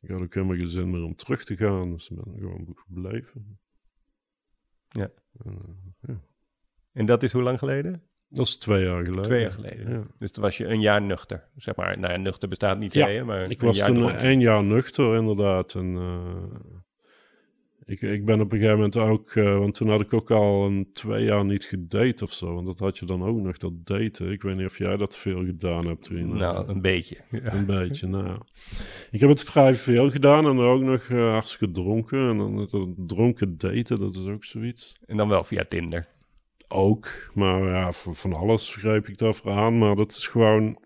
[0.00, 1.92] ik had ook helemaal geen zin meer om terug te gaan.
[1.92, 3.58] Dus ik ben gewoon gebleven.
[4.88, 5.10] Ja.
[5.44, 5.58] En,
[6.00, 6.14] eh,
[6.92, 8.02] En dat is hoe lang geleden?
[8.30, 9.22] Dat is twee jaar geleden.
[9.22, 9.90] Twee jaar geleden.
[9.90, 10.02] Ja.
[10.16, 11.44] Dus toen was je een jaar nuchter.
[11.56, 13.96] Zeg maar, nou ja, nuchter bestaat niet, Ja, je, maar Ik een was jaar toen
[13.96, 14.18] dronken.
[14.20, 15.74] één jaar nuchter, inderdaad.
[15.74, 16.74] En eh,
[17.84, 19.30] ik, ik ben op een gegeven moment ook...
[19.30, 22.54] eh, want toen had ik ook al een twee jaar niet gedate of zo.
[22.54, 24.30] Want dat had je dan ook nog, dat daten.
[24.30, 26.36] Ik weet niet of jij dat veel gedaan hebt toen.
[26.36, 27.16] Nou, een beetje.
[27.30, 27.52] Ja.
[27.54, 28.38] Een beetje, nou.
[29.10, 32.28] Ik heb het vrij veel gedaan en ook nog eh, hartstikke dronken.
[32.28, 34.96] En dan het dronken daten, dat is ook zoiets.
[35.06, 36.08] En dan wel via Tinder.
[36.72, 39.78] Ook, maar ja, van, van alles greep ik daarvoor aan.
[39.78, 40.78] Maar dat is gewoon...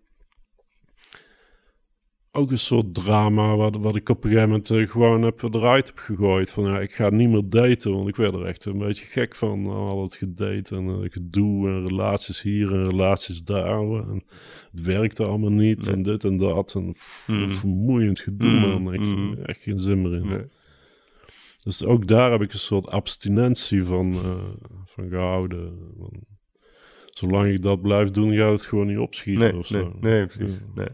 [2.32, 5.87] ook een soort drama wat, wat ik op een gegeven moment eh, gewoon heb eruit
[5.87, 6.51] heb gegooid.
[6.51, 9.35] Van ja, ik ga niet meer daten, want ik werd er echt een beetje gek
[9.35, 9.66] van.
[9.66, 13.78] Al het gedate en eh, gedoe en relaties hier en relaties daar.
[13.80, 14.22] En
[14.70, 15.95] het werkte allemaal niet Nee.
[15.95, 16.74] en dit en dat.
[16.74, 17.49] En pff, Mm.
[17.49, 19.35] vermoeiend gedoe Mm, man, echt, mm.
[19.45, 20.26] echt geen zin meer in.
[20.26, 20.45] Nee.
[21.65, 25.79] Dus ook daar heb ik een soort abstinentie van, eh, van gehouden.
[25.97, 26.12] Want
[27.11, 29.79] zolang ik dat blijf doen, gaat het gewoon niet opschieten Nee, of zo.
[29.79, 30.59] nee, nee, precies.
[30.59, 30.67] Ja.
[30.75, 30.89] Nee.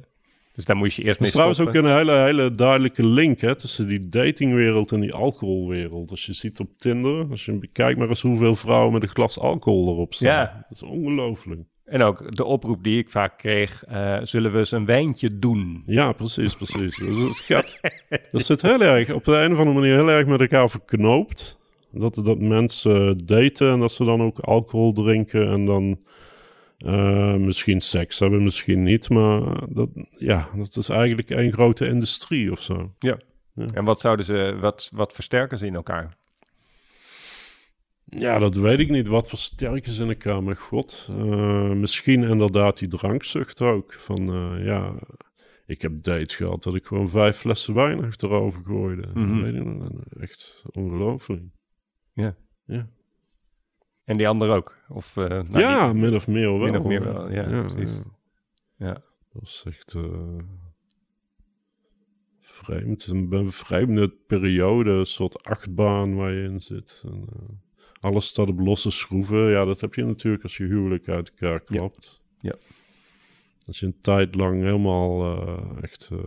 [0.54, 3.40] Dus daar moest je eerst Er mee is trouwens ook een hele, hele duidelijke link
[3.40, 6.10] hè, tussen die datingwereld en die alcoholwereld.
[6.10, 9.38] Als je ziet op Tinder, als je bekijkt maar eens hoeveel vrouwen met een glas
[9.38, 10.28] alcohol erop staan.
[10.28, 10.66] Ja.
[10.68, 11.60] Dat is ongelooflijk.
[11.90, 15.82] En ook de oproep die ik vaak kreeg, eh, zullen we eens een wijntje doen?
[15.86, 16.96] Ja, precies, precies.
[16.96, 17.80] Dus het gaat,
[18.30, 21.58] dat zit heel erg, op de een of andere manier heel erg met elkaar verknoopt.
[21.92, 26.00] Dat, dat mensen daten en dat ze dan ook alcohol drinken en dan
[26.78, 29.08] eh, misschien seks hebben, misschien niet.
[29.08, 29.88] Maar dat,
[30.18, 32.92] ja, dat is eigenlijk één grote industrie of zo.
[33.74, 36.18] En wat zouden ze, wat, wat versterken ze in elkaar?
[38.10, 39.06] Ja, dat weet ik niet.
[39.06, 41.06] Wat versterken ze in elkaar met God?
[41.10, 43.92] Eh, misschien inderdaad die drankzucht ook.
[43.92, 44.94] Van eh, ja,
[45.66, 49.08] ik heb dates gehad dat ik gewoon vijf flessen wijn achterover gooide.
[49.14, 49.42] Mhm.
[49.42, 49.88] Weet je?
[50.20, 51.42] Echt ongelooflijk.
[54.04, 54.76] En die ander ook?
[54.88, 56.58] Of, eh, nou, ja, die- min of meer wel.
[56.58, 57.96] min of meer wel, ja, ja precies.
[58.76, 58.86] ja.
[58.86, 59.02] Ja.
[59.32, 59.96] Dat is echt
[62.40, 63.06] vreemd.
[63.06, 67.02] Een een vreemde periode, een soort achtbaan waar je in zit.
[67.06, 67.24] En,
[68.00, 69.50] alles staat op losse schroeven.
[69.50, 72.20] Ja, dat heb je natuurlijk als je huwelijk uit elkaar klapt.
[72.40, 72.54] Ja.
[73.66, 76.18] Als je een tijd lang helemaal eh, echt eh,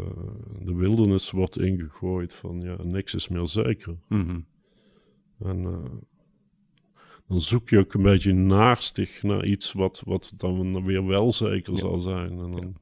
[0.59, 3.95] de wildernis wordt ingegooid van ja, niks is meer zeker.
[4.09, 4.39] Mhm.
[5.39, 5.91] En eh,
[7.27, 11.73] dan zoek je ook een beetje naastig naar iets wat, wat dan weer wel zeker
[11.73, 11.79] Ja.
[11.79, 12.29] zal zijn.
[12.29, 12.75] En dan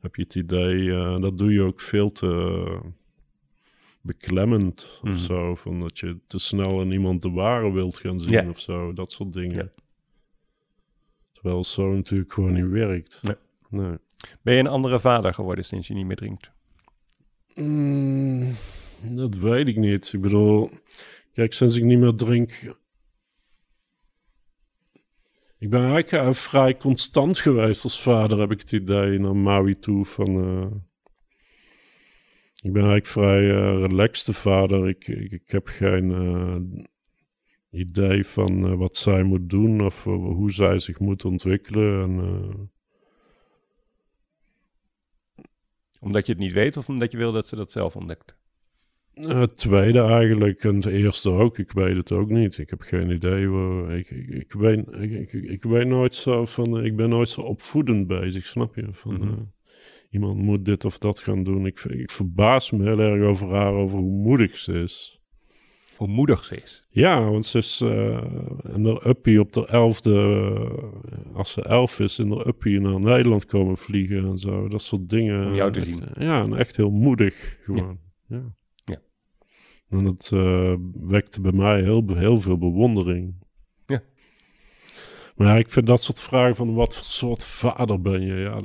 [0.00, 0.88] heb je het idee,
[1.20, 2.80] dat doe je ook veel te
[4.06, 5.12] beklemmend Mhm.
[5.12, 5.54] of zo.
[5.54, 8.92] Van dat je te snel in iemand de ware wilt gaan zien of zo.
[8.92, 9.70] Dat soort dingen.
[11.32, 13.18] Terwijl zo natuurlijk gewoon niet werkt.
[13.22, 13.36] Nee.
[13.70, 13.96] nee.
[14.42, 16.50] Ben je een andere vader geworden sinds je niet meer drinkt?
[17.54, 18.52] Mm,
[19.02, 20.12] dat weet ik niet.
[20.12, 20.70] Ik bedoel,
[21.32, 22.74] kijk, sinds ik niet meer drink.
[25.58, 30.04] Ik ben eigenlijk vrij constant geweest als vader, heb ik het idee, naar Maui toe.
[30.04, 30.66] Van, eh,
[32.66, 34.88] ik ben eigenlijk vrij eh relaxed vader.
[34.88, 36.56] Ik, ik, ik heb geen eh,
[37.80, 42.02] idee van eh, wat zij moet doen of hoe zij zich moet ontwikkelen.
[42.02, 42.70] En,
[46.00, 48.36] Omdat je het niet weet of omdat je wil dat ze dat zelf ontdekt?
[49.14, 51.58] Het tweede eigenlijk en het eerste ook.
[51.58, 52.58] Ik weet het ook niet.
[52.58, 53.48] Ik heb geen idee.
[53.48, 56.84] Waar, ik, ik, ik, weet, ik, ik, weet nooit zo van.
[56.84, 58.88] Ik ben nooit zo opvoedend bezig, snap je?
[58.90, 59.42] Van, Mhm.
[60.10, 61.66] Iemand moet dit of dat gaan doen.
[61.66, 65.20] Ik, ik verbaas me heel erg over haar, over hoe moedig ze is.
[65.96, 66.86] Hoe moedig ze is.
[66.90, 68.24] Ja, want ze is uh,
[68.74, 70.12] in de uppie op de elfde,
[71.10, 74.68] eh, als ze elf is, in de uppie naar Nederland komen vliegen en zo.
[74.68, 75.46] Dat soort dingen.
[75.46, 76.02] Om jou te Echt, zien.
[76.18, 77.98] Ja, en echt heel moedig gewoon.
[78.28, 78.54] Ja.
[78.84, 79.02] Ja.
[79.88, 83.34] En dat eh, wekte bij mij heel, heel veel bewondering.
[85.36, 88.34] Maar ik vind dat soort vragen van wat voor soort vader ben je?
[88.34, 88.60] Ja,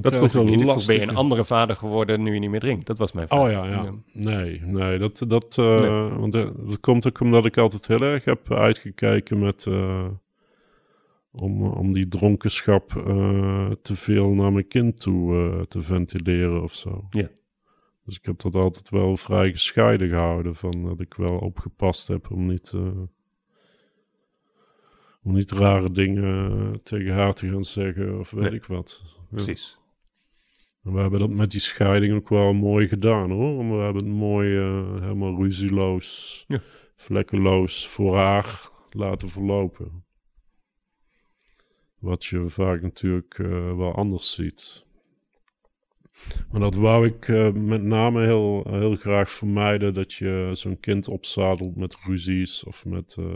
[0.00, 0.62] dat, Dat ik wel niet.
[0.64, 0.86] Lastig.
[0.96, 2.86] ben je een andere vader geworden nu je niet meer drinkt?
[2.86, 3.40] Dat was mijn vraag.
[3.40, 3.84] Oh ja, ja.
[4.12, 8.24] Nee, nee, dat, dat, eh, Want, eh, dat komt ook omdat ik altijd heel erg
[8.24, 9.66] heb uitgekeken met...
[9.66, 10.06] eh,
[11.32, 17.06] om, om die dronkenschap eh, te veel naar mijn kind toe te ventileren of zo.
[17.10, 17.28] Ja.
[18.04, 20.54] Dus ik heb dat altijd wel vrij gescheiden gehouden.
[20.54, 22.72] Van dat ik wel opgepast heb om niet...
[25.20, 28.52] eh, om niet rare dingen tegen haar te gaan zeggen of weet Nee.
[28.54, 29.02] ik wat.
[29.04, 29.26] Ja.
[29.30, 29.78] Precies.
[30.84, 33.58] En we hebben dat met die scheiding ook wel mooi gedaan hoor.
[33.76, 36.60] We hebben het mooi, eh, helemaal ruzieloos, Ja.
[36.96, 40.04] vlekkeloos voor haar laten verlopen.
[41.98, 44.84] Wat je vaak natuurlijk eh, wel anders ziet.
[46.50, 49.94] Maar dat wou ik eh, met name heel, heel graag vermijden.
[49.94, 53.34] Dat je zo'n kind opzadelt met ruzies of met, eh,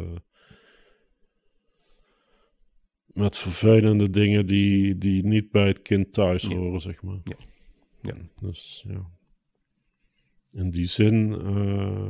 [3.14, 6.54] met vervelende dingen die, die niet bij het kind thuis Ja.
[6.56, 7.18] horen, zeg maar.
[7.24, 7.36] Ja.
[8.00, 8.14] Ja.
[8.40, 9.06] Dus ja.
[10.50, 12.06] In die zin eh,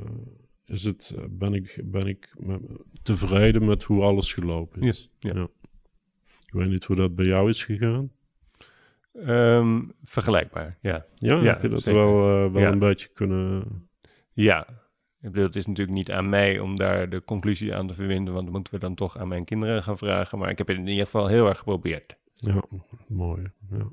[0.67, 2.35] is het, ben ik, ben ik
[3.03, 5.11] tevreden met hoe alles gelopen is.
[5.19, 5.49] Ja, ja.
[6.47, 8.11] Ik weet niet hoe dat bij jou is gegaan.
[9.13, 11.05] Ehm, vergelijkbaar, ja.
[11.15, 12.01] Ja, heb je dat zeker.
[12.01, 13.65] wel, eh, wel een beetje kunnen...
[14.33, 14.67] Ja.
[15.25, 18.35] Ik bedoel, het is natuurlijk niet aan mij om daar de conclusie aan te verwinden,
[18.35, 20.39] want dat moeten we dan toch aan mijn kinderen gaan vragen.
[20.39, 22.17] Maar ik heb het in ieder geval heel erg geprobeerd.
[22.35, 22.63] Ja,
[23.09, 23.51] mooi.
[23.71, 23.89] Ja.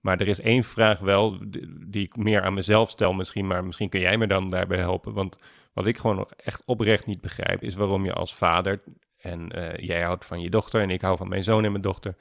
[0.00, 3.64] Maar er is één vraag wel die, die ik meer aan mezelf stel misschien, maar
[3.64, 5.12] misschien kun jij me dan daarbij helpen.
[5.12, 5.38] Want
[5.72, 8.82] wat ik gewoon nog echt oprecht niet begrijp, is waarom je als vader,
[9.20, 11.82] en eh, jij houdt van je dochter en ik hou van mijn zoon en mijn
[11.82, 12.16] dochter,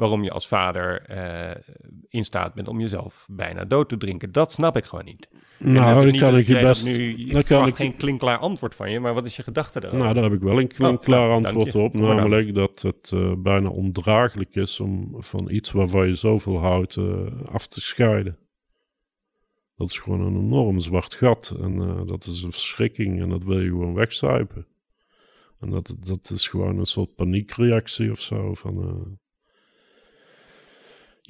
[0.00, 1.76] waarom je als vader eh,
[2.08, 4.32] in staat bent om jezelf bijna dood te drinken.
[4.32, 5.28] Dat snap ik gewoon niet.
[5.58, 6.86] Nou, niet kan dat ik je dat best...
[6.86, 9.78] Nu, ik dan kan ik, geen klinkklaar antwoord van je, maar wat is je gedachte
[9.78, 9.98] erover?
[9.98, 11.94] nou, daar heb ik wel een Oh, klinkklaar nou, dank antwoord op.
[11.94, 17.04] Namelijk dat het eh, bijna ondraaglijk is om van iets waarvan je zoveel houdt eh,
[17.52, 18.38] af te scheiden.
[19.76, 21.56] Dat is gewoon een enorm zwart gat.
[21.60, 24.66] En dat is een verschrikking en dat wil je gewoon wegzuipen.
[25.60, 28.54] En dat, dat is gewoon een soort paniekreactie of zo.
[28.54, 29.18] Van,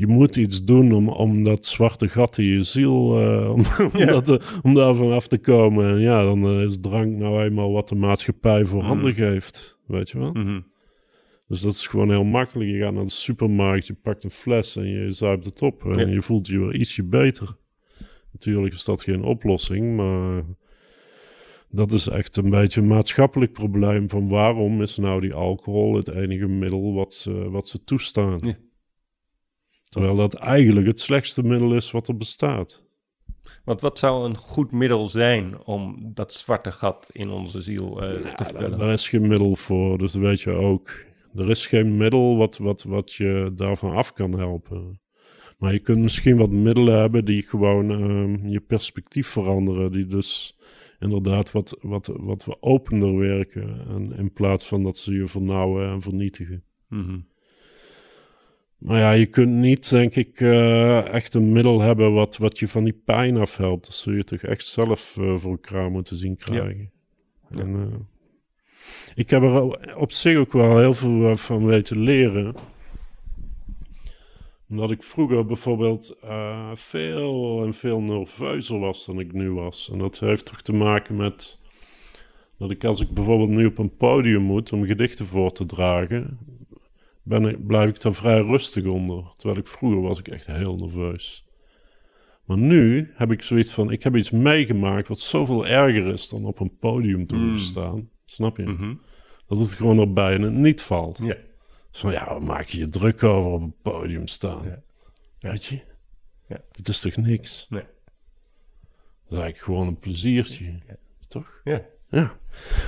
[0.00, 3.60] je moet iets doen om, om dat zwarte gat in je ziel, eh, om,
[3.92, 4.06] om, Ja.
[4.06, 5.90] dat, eh, om daar vanaf te komen.
[5.90, 9.14] En ja, dan eh, is drank nou eenmaal wat de maatschappij voor handen Mm.
[9.16, 9.80] geeft.
[9.86, 10.32] Weet je wel?
[10.32, 10.60] Mhm.
[11.48, 12.70] Dus dat is gewoon heel makkelijk.
[12.70, 15.84] Je gaat naar de supermarkt, je pakt een fles en je zuipt het op.
[15.84, 16.12] En Ja.
[16.12, 17.56] je voelt je weer ietsje beter.
[18.32, 20.42] Natuurlijk is dat geen oplossing, maar
[21.70, 24.08] dat is echt een beetje een maatschappelijk probleem.
[24.08, 28.38] Van waarom is nou die alcohol het enige middel wat ze, wat ze toestaan?
[28.42, 28.56] Ja.
[29.90, 32.84] Terwijl dat eigenlijk het slechtste middel is wat er bestaat.
[33.64, 38.10] Want wat zou een goed middel zijn om dat zwarte gat in onze ziel eh,
[38.12, 38.78] te Ja, daar, vullen?
[38.78, 40.90] daar is geen middel voor, dus dat weet je ook.
[41.34, 45.00] Er is geen middel wat, wat, wat je daarvan af kan helpen.
[45.58, 49.92] Maar je kunt misschien wat middelen hebben die gewoon ehm, je perspectief veranderen.
[49.92, 50.58] Die dus
[50.98, 53.86] inderdaad wat, wat, wat we opener werken.
[53.88, 56.64] En in plaats van dat ze je vernauwen en vernietigen.
[56.88, 57.18] Mhm.
[58.80, 62.68] Maar ja, je kunt niet, denk ik, eh, echt een middel hebben wat, wat je
[62.68, 63.84] van die pijn afhelpt.
[63.84, 66.90] Dat zul je toch echt zelf eh, voor elkaar moeten zien krijgen.
[67.50, 67.60] Ja.
[67.60, 67.98] En, eh,
[69.14, 72.54] ik heb er op zich ook wel heel veel van weten leren.
[74.68, 76.16] Omdat ik vroeger bijvoorbeeld
[76.74, 79.90] veel en veel nerveuzer was dan ik nu was.
[79.92, 81.58] En dat heeft toch te maken met
[82.58, 86.38] dat ik als ik bijvoorbeeld nu op een podium moet om gedichten voor te dragen,
[87.22, 89.32] ben ik, blijf ik daar vrij rustig onder.
[89.36, 91.44] Terwijl ik vroeger was ik echt heel nerveus.
[92.44, 96.44] Maar nu heb ik zoiets van, ik heb iets meegemaakt wat zoveel erger is dan
[96.44, 97.58] op een podium te hoeven Mm.
[97.58, 98.10] staan.
[98.24, 98.62] Snap je?
[98.62, 98.94] Mhm.
[99.46, 101.18] Dat het gewoon erbij en het niet valt.
[101.18, 101.36] Ja.
[101.90, 104.64] Dus van, ja, waar maak je je druk over op een podium staan?
[104.64, 104.82] Ja.
[105.38, 105.50] Ja.
[105.50, 105.80] Weet je?
[106.48, 106.60] Ja.
[106.72, 107.66] Het is toch niks?
[107.68, 107.82] Nee.
[107.82, 110.64] Dat is eigenlijk gewoon een pleziertje.
[110.64, 110.96] Ja.
[111.28, 111.60] Toch?
[111.64, 111.84] Ja.
[112.10, 112.38] Ja.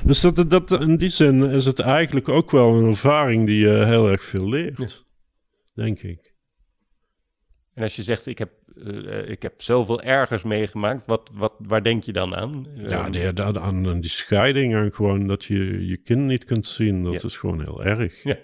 [0.05, 3.85] Dus dat, dat, in die zin is het eigenlijk ook wel een ervaring die je
[3.85, 5.05] heel erg veel leert.
[5.75, 6.35] Denk ik.
[7.75, 8.51] En als je zegt, ik heb,
[8.85, 12.67] eh, eh, ik heb zoveel ergers meegemaakt, wat, wat, waar denk je dan aan?
[12.75, 16.45] Ja, Eh, die, dat- aan, aan die scheiding en gewoon dat je je kind niet
[16.45, 17.29] kunt zien, dat Ja.
[17.29, 18.23] is gewoon heel erg.
[18.23, 18.37] Ja.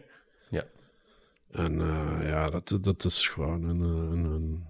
[1.51, 4.65] En eh, ja, dat, dat is gewoon een, een, een-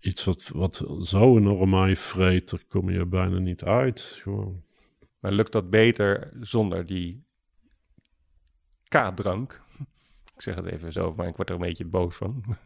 [0.00, 4.18] iets wat, wat zo enorm vreet, daar kom je bijna niet uit.
[4.22, 4.62] Gewoon.
[5.20, 7.24] Maar lukt dat beter zonder die
[8.88, 9.60] K-drank?
[10.36, 12.42] Ik zeg het even zo, maar ik word er een beetje boos van.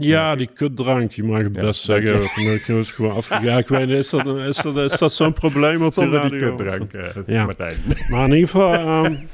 [0.00, 2.44] Ja, die kutdrank, je mag het Ja, best zeggen.
[2.44, 3.22] Je het gewoon.
[3.28, 6.30] Ja, ik weet niet, is dat, is dat, is dat zo'n probleem op die Zonder
[6.30, 7.44] die kutdrank, eh, Ja.
[7.44, 7.76] Martijn.
[8.08, 8.74] Maar in ieder geval...
[8.74, 9.24] ehm,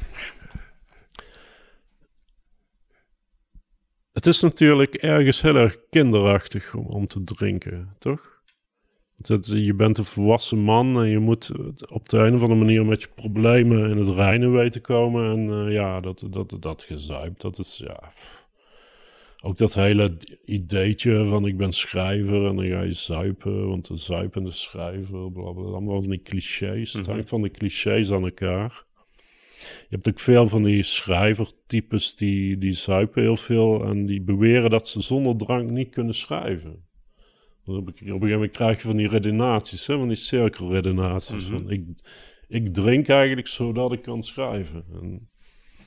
[4.19, 8.37] het is natuurlijk ergens heel erg kinderachtig om, om te drinken, toch?
[9.17, 11.51] Dat, je bent een volwassen man en je moet
[11.89, 15.33] op de een of andere manier met je problemen in het reinen weten komen.
[15.33, 18.13] En eh, ja, dat, dat, dat gezuip, dat is ja...
[19.43, 23.97] Ook dat hele ideetje van ik ben schrijver en dan ga je zuipen, want de
[23.97, 26.93] zuipende schrijver, bla bla, allemaal van die clichés.
[26.93, 27.11] Het Mhm.
[27.11, 28.85] hangt van de clichés aan elkaar.
[29.61, 34.71] Je hebt ook veel van die schrijvertypes die, die zuipen heel veel en die beweren
[34.71, 36.87] dat ze zonder drank niet kunnen schrijven.
[37.65, 41.49] Op een op een gegeven moment krijg je van die redenaties, hè, van die cirkelredenaties.
[41.49, 41.57] Mhm.
[41.57, 41.85] van ik,
[42.49, 44.85] ik drink eigenlijk zodat ik kan schrijven.
[44.93, 45.29] En,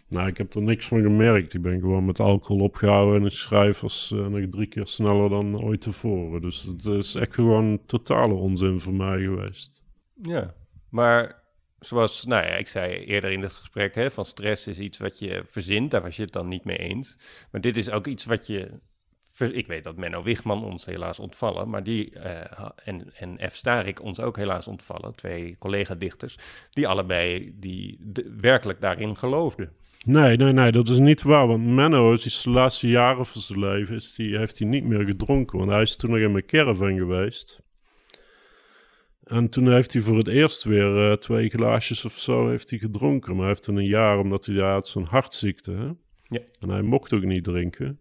[0.09, 1.53] nou, ik heb er niks van gemerkt.
[1.53, 5.30] Ik ben gewoon met alcohol opgehouden en ik schrijf als eh, nog drie keer sneller
[5.30, 6.41] dan ooit tevoren.
[6.41, 9.84] Dus het is echt gewoon totale onzin voor mij geweest.
[10.22, 10.53] Ja,
[10.89, 11.40] maar
[11.86, 15.19] zoals nou ja, ik zei eerder in het gesprek, hè, van stress is iets wat
[15.19, 17.17] je verzint, daar was je het dan niet mee eens.
[17.51, 18.71] Maar dit is ook iets wat je,
[19.38, 23.55] ik weet dat Menno Wigman ons helaas ontvallen, maar die eh, en, en F.
[23.55, 26.38] Starik ons ook helaas ontvallen, twee collega-dichters,
[26.71, 27.99] die allebei die
[28.38, 29.71] werkelijk daarin geloofden.
[30.05, 31.47] Nee, nee, nee, dat is niet waar.
[31.47, 35.05] Want Menno is de laatste jaren van zijn leven is die, heeft hij niet meer
[35.05, 35.57] gedronken.
[35.57, 37.61] Want hij is toen nog in mijn caravan geweest.
[39.32, 42.79] En toen heeft hij voor het eerst weer eh, twee glaasjes of zo heeft hij
[42.79, 43.32] gedronken.
[43.32, 45.71] Maar hij heeft toen een jaar, omdat hij hij had zo'n hartziekte.
[45.71, 45.86] Hè?
[46.23, 46.41] Ja.
[46.59, 48.01] En hij mocht ook niet drinken.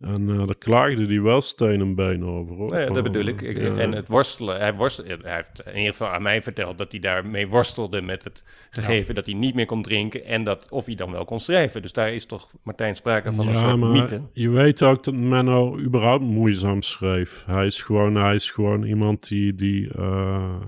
[0.00, 2.56] En uh, daar klaagde hij wel steen en been over.
[2.56, 2.78] Hoor.
[2.78, 3.40] Ja, dat bedoel ik.
[3.40, 3.76] Ja.
[3.76, 4.58] En het worstelen.
[4.58, 8.24] Hij, worstelde, hij heeft in ieder geval aan mij verteld dat hij daarmee worstelde met
[8.24, 10.24] het gegeven dat hij niet meer kon drinken.
[10.24, 11.82] En dat of hij dan wel kon schrijven.
[11.82, 14.22] Dus daar is toch Martijn sprake van een ja, soort maar mythe.
[14.32, 17.44] je weet ook dat Menno überhaupt moeizaam schreef.
[17.46, 20.60] Hij is gewoon, hij is gewoon iemand die, die eh,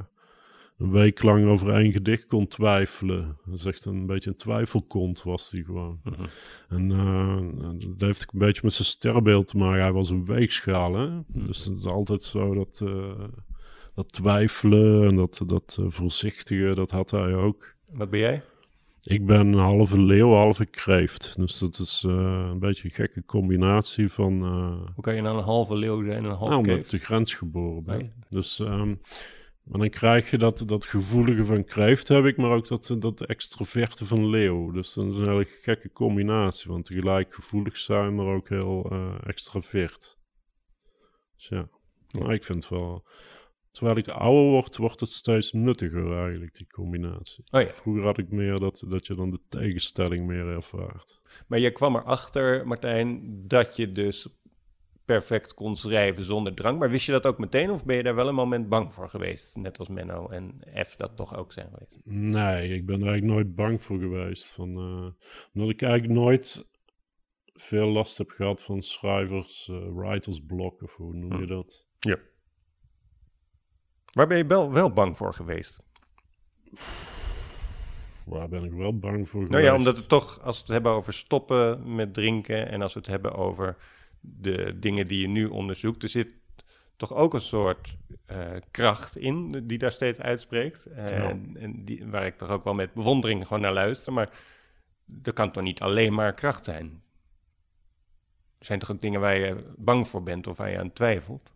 [0.82, 3.36] een week lang over één gedicht kon twijfelen.
[3.44, 6.00] Dat is echt een beetje een twijfelkont was hij gewoon.
[6.04, 6.24] Mhm.
[6.68, 9.82] En eh, dat heeft een beetje met zijn sterrenbeeld te maken.
[9.82, 11.06] Hij was een weegschaal, hè.
[11.06, 11.46] Mhm.
[11.46, 13.24] Dus het is altijd zo dat, eh,
[13.94, 17.74] dat twijfelen en dat, dat eh, voorzichtige, dat had hij ook.
[17.94, 18.42] Wat ben jij?
[19.02, 21.34] Ik ben een halve leeuw, halve kreeft.
[21.36, 24.42] Dus dat is een beetje een gekke combinatie van...
[24.94, 26.90] Hoe kan je nou een halve leeuw zijn en een halve nou, omdat ik kreeft?
[26.90, 28.12] de grens geboren ben.
[28.28, 28.94] Dus ehm,
[29.72, 33.24] maar dan krijg je dat, dat gevoelige van kreeft heb ik, maar ook dat, dat
[33.26, 34.70] extroverte van leeuw.
[34.70, 36.70] Dus dat is een hele gekke combinatie.
[36.70, 40.18] Want tegelijk gevoelig zijn, maar ook heel eh extravert.
[41.36, 41.68] Dus ja,
[42.18, 43.04] maar ik vind het wel...
[43.70, 47.44] Terwijl ik ouder word, wordt het steeds nuttiger eigenlijk, die combinatie.
[47.50, 47.66] Oh ja.
[47.66, 51.20] Vroeger had ik meer dat, dat je dan de tegenstelling meer ervaart.
[51.46, 54.28] Maar je kwam erachter, Martijn, dat je dus
[55.12, 56.78] perfect kon schrijven zonder drang.
[56.78, 59.08] Maar wist je dat ook meteen of ben je daar wel een moment bang voor
[59.08, 59.56] geweest?
[59.56, 62.00] Net als Menno en F dat toch ook zijn geweest.
[62.04, 64.50] Nee, ik ben er eigenlijk nooit bang voor geweest.
[64.50, 66.66] Van, eh, omdat ik eigenlijk nooit
[67.52, 71.86] veel last heb gehad van schrijvers, eh writersblok of hoe noem je dat?
[71.98, 72.16] Ja.
[74.12, 75.80] Waar ben je wel, wel bang voor geweest?
[78.24, 79.70] Waar ben ik wel bang voor Nou geweest?
[79.70, 82.98] ja, omdat het toch, als we het hebben over stoppen met drinken en als we
[82.98, 83.76] het hebben over
[84.22, 86.34] de dingen die je nu onderzoekt, er zit
[86.96, 87.96] toch ook een soort
[88.26, 88.38] eh,
[88.70, 90.86] kracht in die daar steeds uitspreekt.
[90.86, 91.28] Eh, Ja.
[91.30, 94.12] en, en die, waar ik toch ook wel met bewondering gewoon naar luister.
[94.12, 94.30] Maar
[95.04, 97.02] dat kan toch niet alleen maar kracht zijn?
[98.58, 101.50] Er zijn toch ook dingen waar je bang voor bent of waar je aan twijfelt?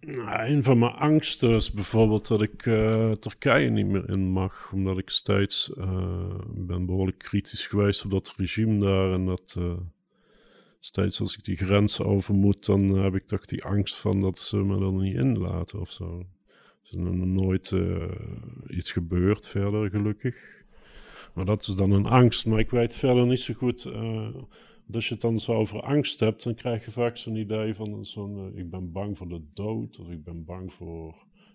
[0.00, 4.70] Nou, een van mijn angsten is bijvoorbeeld dat ik eh, Turkije niet meer in mag.
[4.72, 5.70] Omdat ik steeds
[6.54, 9.12] ben behoorlijk kritisch geweest op dat regime daar.
[9.12, 9.56] En dat
[10.80, 14.38] steeds als ik die grens over moet, dan heb ik toch die angst van dat
[14.38, 16.26] ze me er niet inlaten of zo.
[16.82, 18.10] Er is nog nooit eh,
[18.68, 20.58] iets gebeurd verder, gelukkig.
[21.34, 22.46] Maar dat is dan een angst.
[22.46, 23.84] Maar ik weet verder niet zo goed.
[23.84, 24.28] eh,
[24.92, 28.04] als je het dan zo over angst hebt, dan krijg je vaak zo'n idee van
[28.04, 31.14] zo'n, eh, ik ben bang voor de dood of ik ben bang voor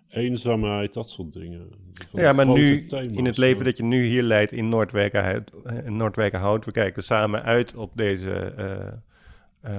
[0.09, 1.69] eenzaamheid, dat soort dingen.
[1.93, 3.41] Van ja, maar nu, thema's, in het ja.
[3.41, 5.51] leven dat je nu hier leidt in Noordwijkerhout,
[5.85, 8.53] Noordwijkerhout we kijken samen uit op deze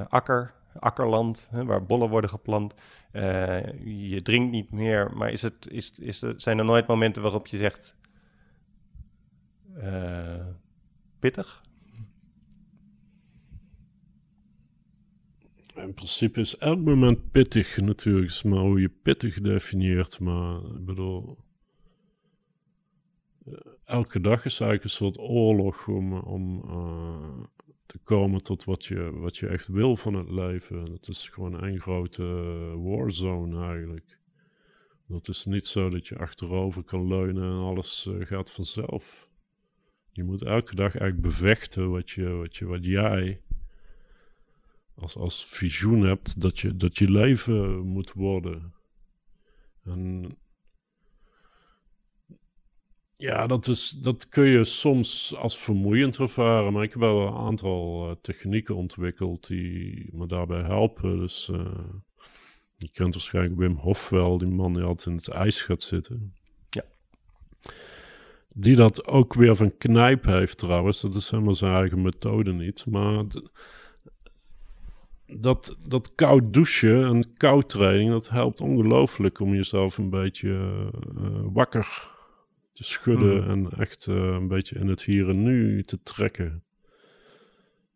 [0.09, 2.75] akker, akkerland, hè, waar bollen worden geplant.
[3.13, 3.63] Eh,
[4.11, 7.47] je drinkt niet meer, maar is het, is, is er, zijn er nooit momenten waarop
[7.47, 7.97] je zegt,
[9.75, 10.47] eh,
[11.19, 11.65] pittig?
[15.75, 20.21] In principe is elk moment pittig natuurlijk, maar hoe je pittig definieert.
[20.21, 21.39] Maar ik bedoel,
[23.47, 23.53] eh,
[23.85, 27.56] elke dag is eigenlijk een soort oorlog om, om eh,
[28.05, 30.93] komen tot wat je, wat je echt wil van het leven.
[30.93, 32.25] Het is gewoon een grote
[32.77, 34.19] warzone eigenlijk.
[35.09, 39.31] Het is niet zo dat je achterover kan leunen en alles eh, gaat vanzelf.
[40.13, 43.41] Je moet elke dag eigenlijk bevechten wat, je, wat, je, wat jij
[44.95, 48.75] als, als visioen hebt dat je, dat je leven moet worden.
[49.85, 50.37] En
[53.19, 57.35] ja, dat, is, dat kun je soms als vermoeiend ervaren, maar ik heb wel een
[57.35, 61.19] aantal eh, technieken ontwikkeld die me daarbij helpen.
[61.19, 61.67] Dus eh,
[62.77, 66.35] je kent waarschijnlijk Wim Hof wel, die man die altijd in het ijs gaat zitten.
[66.71, 66.83] Ja.
[68.57, 71.01] Die dat ook weer van knijp heeft trouwens.
[71.01, 72.87] Dat is helemaal zijn eigen methode niet.
[72.87, 73.25] Maar
[75.27, 81.41] dat, dat koud douchen en koud training, dat helpt ongelooflijk om jezelf een beetje eh,
[81.53, 82.15] wakker
[82.77, 83.51] te schudden Mhm.
[83.51, 86.63] en echt eh, een beetje in het hier en nu te trekken.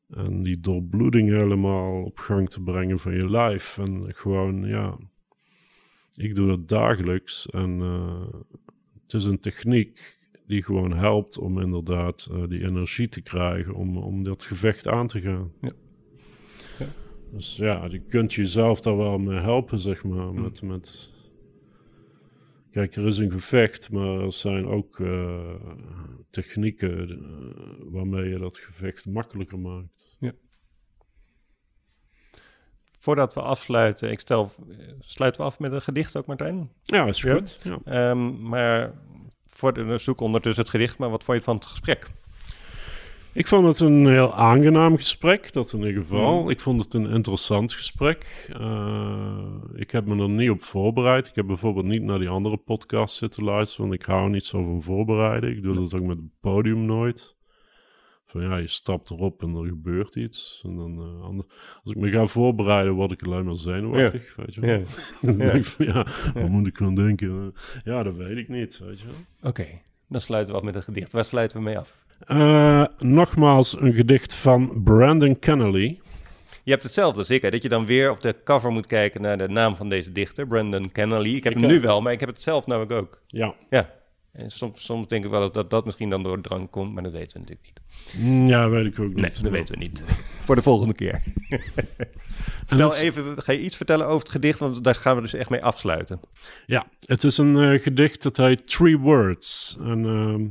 [0.08, 3.78] En die doorbloeding helemaal op gang te brengen van je lijf.
[3.78, 4.96] En gewoon, ja,
[6.14, 7.46] ik doe dat dagelijks.
[7.50, 8.26] En eh,
[9.02, 13.96] het is een techniek die gewoon helpt om inderdaad eh, die energie te krijgen om,
[13.96, 15.52] om dat gevecht aan te gaan.
[15.60, 15.70] Ja.
[16.78, 16.86] Ja.
[17.32, 20.32] Dus ja, je kunt jezelf daar wel mee helpen, zeg maar.
[20.32, 20.42] Mm.
[20.42, 21.12] Met, met...
[22.72, 25.54] Kijk, er is een gevecht, maar er zijn ook eh,
[26.30, 30.08] technieken eh, waarmee je dat gevecht makkelijker maakt.
[33.02, 34.50] Voordat we afsluiten, ik stel,
[35.00, 36.70] sluiten we af met een gedicht ook, Martijn?
[36.82, 37.34] Ja, is Ja.
[37.34, 37.60] goed.
[37.62, 37.78] Ja.
[37.84, 38.92] Ehm, maar
[39.46, 42.10] voor de zoek ondertussen het gedicht, maar wat vond je van het gesprek?
[43.40, 46.50] Ik vond het een heel aangenaam gesprek, dat in ieder geval.
[46.50, 48.48] Ik vond het een interessant gesprek.
[48.60, 51.26] Uh, ik heb me er niet op voorbereid.
[51.26, 54.64] Ik heb bijvoorbeeld niet naar die andere podcast zitten luisteren, want ik hou niet zo
[54.64, 55.50] van voorbereiden.
[55.50, 57.36] Ik doe dat ook met het podium nooit.
[58.24, 60.62] Van ja, je stapt erop en er gebeurt iets.
[60.64, 61.48] En dan, uh, anders,
[61.82, 64.70] als ik me ga voorbereiden, word ik alleen maar zenuwachtig, weet je wel.
[64.70, 64.84] Ja.
[65.26, 67.54] dan denk ik van ja, wat moet ik dan denken?
[67.84, 69.50] Ja, dat weet ik niet, weet je wel.
[69.50, 69.66] Oké,
[70.08, 71.12] dan sluiten we af met een gedicht.
[71.12, 71.99] Waar sluiten we mee af?
[72.26, 76.00] Uh, nogmaals een gedicht van Brandon Kennelly.
[76.62, 79.48] Je hebt hetzelfde zeker, dat je dan weer op de cover moet kijken naar de
[79.48, 81.34] naam van deze dichter, Brandon Kennelly.
[81.34, 83.22] Ik heb hem nu wel, maar ik heb het zelf namelijk ook.
[83.26, 83.54] Ja.
[83.70, 83.90] Ja.
[84.32, 87.02] En soms, soms denk ik wel eens dat dat misschien dan door drank komt, maar
[87.02, 88.24] dat weten we natuurlijk niet.
[88.24, 89.16] Mm, ja, weet ik ook niet.
[89.16, 90.04] Nee, dat weten we niet.
[90.46, 91.22] Voor de volgende keer.
[92.66, 94.58] Vertel even, ga je iets vertellen over het gedicht?
[94.58, 96.20] Want daar gaan we dus echt mee afsluiten.
[96.66, 99.76] Ja, het is een uh, gedicht dat heet Three Words.
[99.80, 100.48] En uh,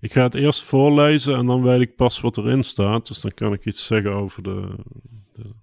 [0.00, 3.06] ik ga het eerst voorlezen en dan weet ik pas wat erin staat.
[3.06, 4.74] Dus dan kan ik iets zeggen over de...
[5.32, 5.54] de...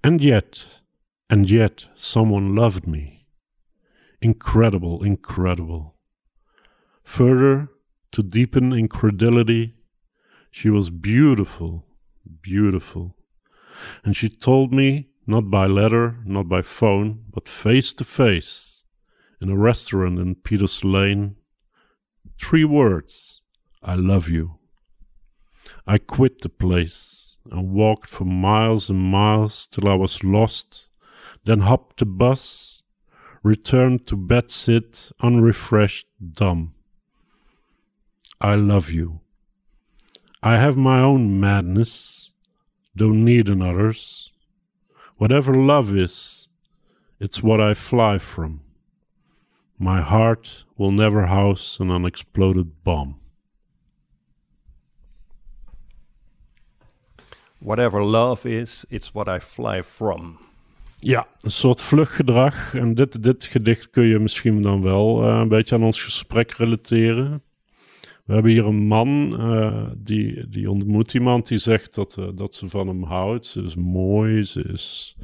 [0.00, 0.82] And yet,
[1.26, 3.12] and yet, someone loved me.
[4.18, 5.92] Incredible, incredible.
[7.02, 7.70] Further,
[8.10, 9.74] to deepen incredulity,
[10.50, 11.84] she was beautiful,
[12.22, 13.16] beautiful.
[14.02, 18.84] And she told me, not by letter, not by phone, but face to face,
[19.40, 21.36] in a restaurant in Peters Lane,
[22.40, 23.40] three words
[23.82, 24.58] I love you.
[25.86, 30.88] I quit the place and walked for miles and miles till I was lost,
[31.44, 32.74] then hopped the bus
[33.44, 36.74] returned to bed sit, unrefreshed, dumb.
[38.40, 39.20] I love you.
[40.42, 42.32] I have my own madness,
[42.96, 44.32] don't need another's.
[45.18, 46.48] Whatever love is,
[47.20, 48.63] it's what I fly from.
[49.76, 53.18] My heart will never house an unexploded bomb.
[57.58, 60.38] Whatever love is, it's what I fly from.
[60.98, 62.74] Ja, een soort vluchtgedrag.
[62.74, 66.50] En dit, dit gedicht kun je misschien dan wel uh, een beetje aan ons gesprek
[66.50, 67.42] relateren.
[68.24, 72.54] We hebben hier een man, uh, die, die ontmoet iemand die zegt dat, uh, dat
[72.54, 73.46] ze van hem houdt.
[73.46, 75.16] Ze is mooi, ze is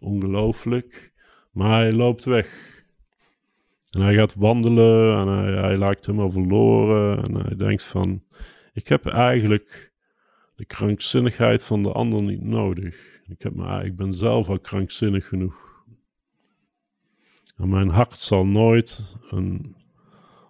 [0.00, 1.12] ongelooflijk.
[1.50, 2.71] Maar hij loopt weg.
[3.92, 7.24] En hij gaat wandelen en hij, hij lijkt helemaal verloren.
[7.24, 8.22] En hij denkt van,
[8.72, 9.92] ik heb eigenlijk
[10.56, 13.20] de krankzinnigheid van de ander niet nodig.
[13.26, 15.84] Ik, heb me, ik ben zelf al krankzinnig genoeg.
[17.56, 19.76] En mijn hart zal nooit een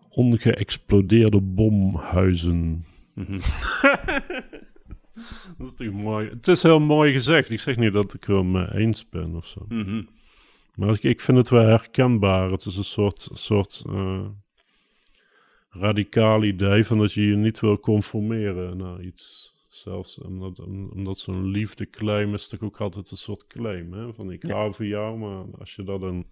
[0.08, 2.84] ongeëxplodeerde bom huizen.
[5.58, 6.28] Dat is mooi.
[6.28, 7.50] Het is heel mooi gezegd.
[7.50, 9.64] Ik zeg niet dat ik er mee eens ben of zo.
[9.68, 10.02] Mhm.
[10.74, 12.50] Maar ik, ik vind het wel herkenbaar.
[12.50, 14.26] Het is een soort, soort uh,
[15.70, 19.50] radicaal idee van dat je je niet wil conformeren naar iets.
[19.68, 20.58] Zelfs omdat,
[20.92, 23.92] omdat zo'n liefde claim is toch ook altijd een soort claim.
[23.92, 24.12] Hè?
[24.12, 26.26] Van ik hou van jou, maar als je dat dan,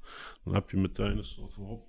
[0.44, 1.82] dan heb je meteen een soort van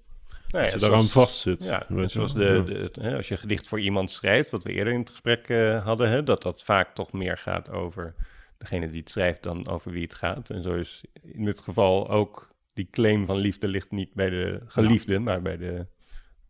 [0.51, 1.63] Nee, als je daaraan vast zit.
[1.63, 4.93] Ja, weet zoals de, de, hè, als je gedicht voor iemand schrijft, wat we eerder
[4.93, 8.15] in het gesprek uh, hadden, hè, dat dat vaak toch meer gaat over
[8.61, 10.49] degene die het schrijft dan over wie het gaat.
[10.49, 14.61] En zo is in dit geval ook die claim van liefde ligt niet bij de
[14.65, 15.87] geliefde, maar bij de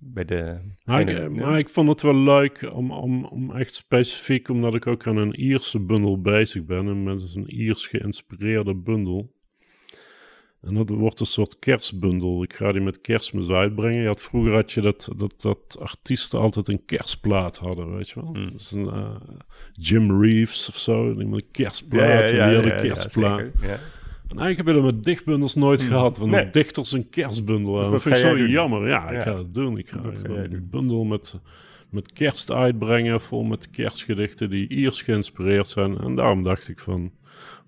[0.03, 0.57] bij de...
[0.84, 4.88] Maar ik, maar ik, vond het wel leuk om, om, om echt specifiek, omdat ik
[4.88, 9.34] ook aan een Ierse bundel bezig ben, en met een Iers geïnspireerde bundel.
[10.62, 12.43] En dat wordt een soort kerstbundel.
[12.43, 14.01] Ik ga die met kerstmis uitbrengen.
[14.01, 18.22] Je had, vroeger had je dat, dat, dat artiesten altijd een kerstplaat hadden, weet je
[18.22, 18.32] wel.
[18.34, 18.51] Mm.
[18.51, 19.16] Dus een, uh,
[19.72, 23.45] Jim Reeves of zo, die met een kerstplaat, ja, ja, ja, die kerstplaat.
[23.62, 23.80] Ja,
[24.32, 25.89] en eigenlijk heb ik dat met dichtbundels nooit hmm.
[25.89, 26.18] gehad.
[26.18, 26.49] Want nee.
[26.49, 27.74] dichters een kerstbundel.
[27.74, 28.88] Dus dat, vind ik zo jammer.
[28.88, 29.78] Ja, ik ga dat doen.
[29.78, 31.39] Ik ga, een bundel met,
[31.89, 33.22] met kerst uitbrengen.
[33.22, 35.97] Vol met kerstgedichten die Iers geïnspireerd zijn.
[35.97, 37.12] En daarom dacht ik van...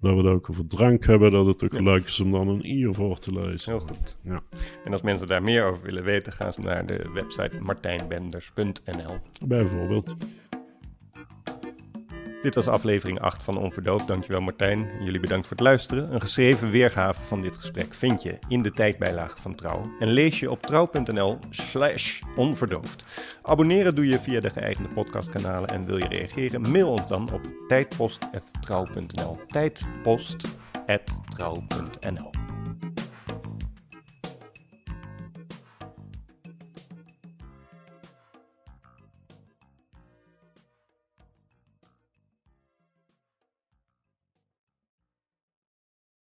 [0.04, 2.66] Dat we het ook over drank hebben, dat het ook leuk is om dan een
[2.66, 3.72] Ier voor te lezen.
[3.72, 4.18] Heel goed.
[4.22, 4.40] Ja.
[4.86, 9.18] En als mensen daar meer over willen weten, gaan ze naar de website martijnbenders.nl.
[9.48, 10.16] Bijvoorbeeld.
[12.44, 14.08] Dit was aflevering 8 van Onverdoofd.
[14.08, 14.92] Dankjewel Martijn.
[15.02, 16.14] Jullie bedankt voor het luisteren.
[16.14, 19.82] Een geschreven weergave van dit gesprek vind je in de tijdbijlage van Trouw.
[20.00, 23.04] En lees je op trouw.nl slash onverdoofd.
[23.42, 25.70] Abonneren doe je via de geëigende podcastkanalen.
[25.70, 32.43] En wil je reageren, mail ons dan op tijdpost.trouw.nl tijdpost.trouw.nl